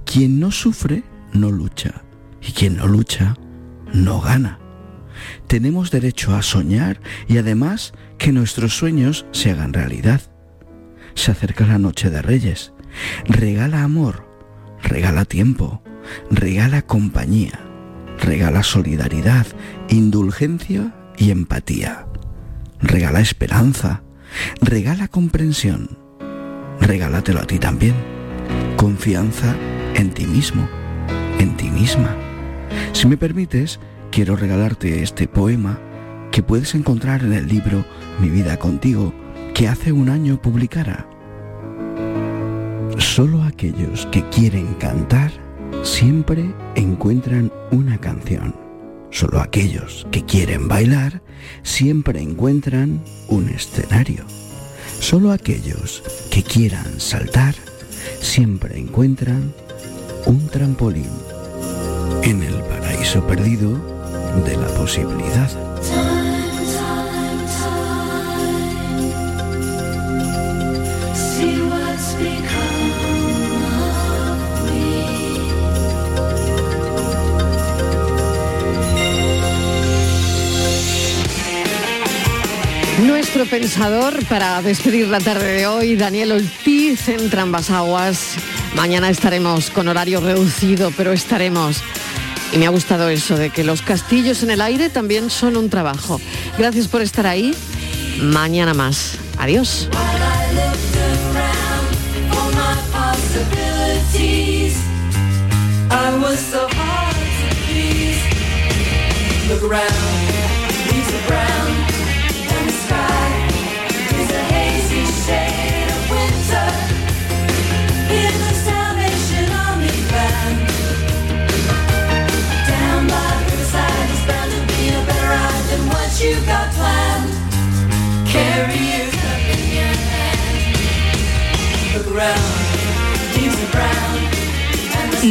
[0.05, 1.03] Quien no sufre,
[1.33, 2.03] no lucha.
[2.41, 3.37] Y quien no lucha,
[3.93, 4.59] no gana.
[5.47, 10.21] Tenemos derecho a soñar y además que nuestros sueños se hagan realidad.
[11.15, 12.73] Se acerca la noche de Reyes.
[13.27, 14.27] Regala amor,
[14.83, 15.83] regala tiempo,
[16.31, 17.59] regala compañía,
[18.21, 19.47] regala solidaridad,
[19.89, 22.07] indulgencia y empatía.
[22.81, 24.03] Regala esperanza,
[24.61, 25.99] regala comprensión.
[26.81, 27.95] Regálatelo a ti también.
[28.77, 29.57] Confianza
[29.95, 30.69] en ti mismo,
[31.39, 32.15] en ti misma.
[32.93, 35.79] Si me permites, quiero regalarte este poema
[36.31, 37.85] que puedes encontrar en el libro
[38.21, 39.15] Mi vida contigo
[39.55, 41.09] que hace un año publicara.
[42.99, 45.31] Solo aquellos que quieren cantar
[45.83, 48.64] siempre encuentran una canción.
[49.15, 51.23] Solo aquellos que quieren bailar
[51.62, 54.25] siempre encuentran un escenario.
[54.99, 56.03] Solo aquellos
[56.33, 57.55] que quieran saltar
[58.21, 59.55] siempre encuentran
[60.27, 61.12] un trampolín
[62.25, 63.71] en el paraíso perdido
[64.45, 65.74] de la posibilidad.
[83.51, 87.30] Pensador para despedir la tarde de hoy, Daniel Ortiz en
[87.70, 88.34] Aguas.
[88.74, 91.82] Mañana estaremos con horario reducido, pero estaremos.
[92.53, 95.68] Y me ha gustado eso de que los castillos en el aire también son un
[95.68, 96.20] trabajo.
[96.59, 97.55] Gracias por estar ahí.
[98.20, 99.18] Mañana más.
[99.38, 99.88] Adiós.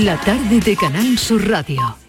[0.04, 2.03] La tarde de Canal Sur Radio.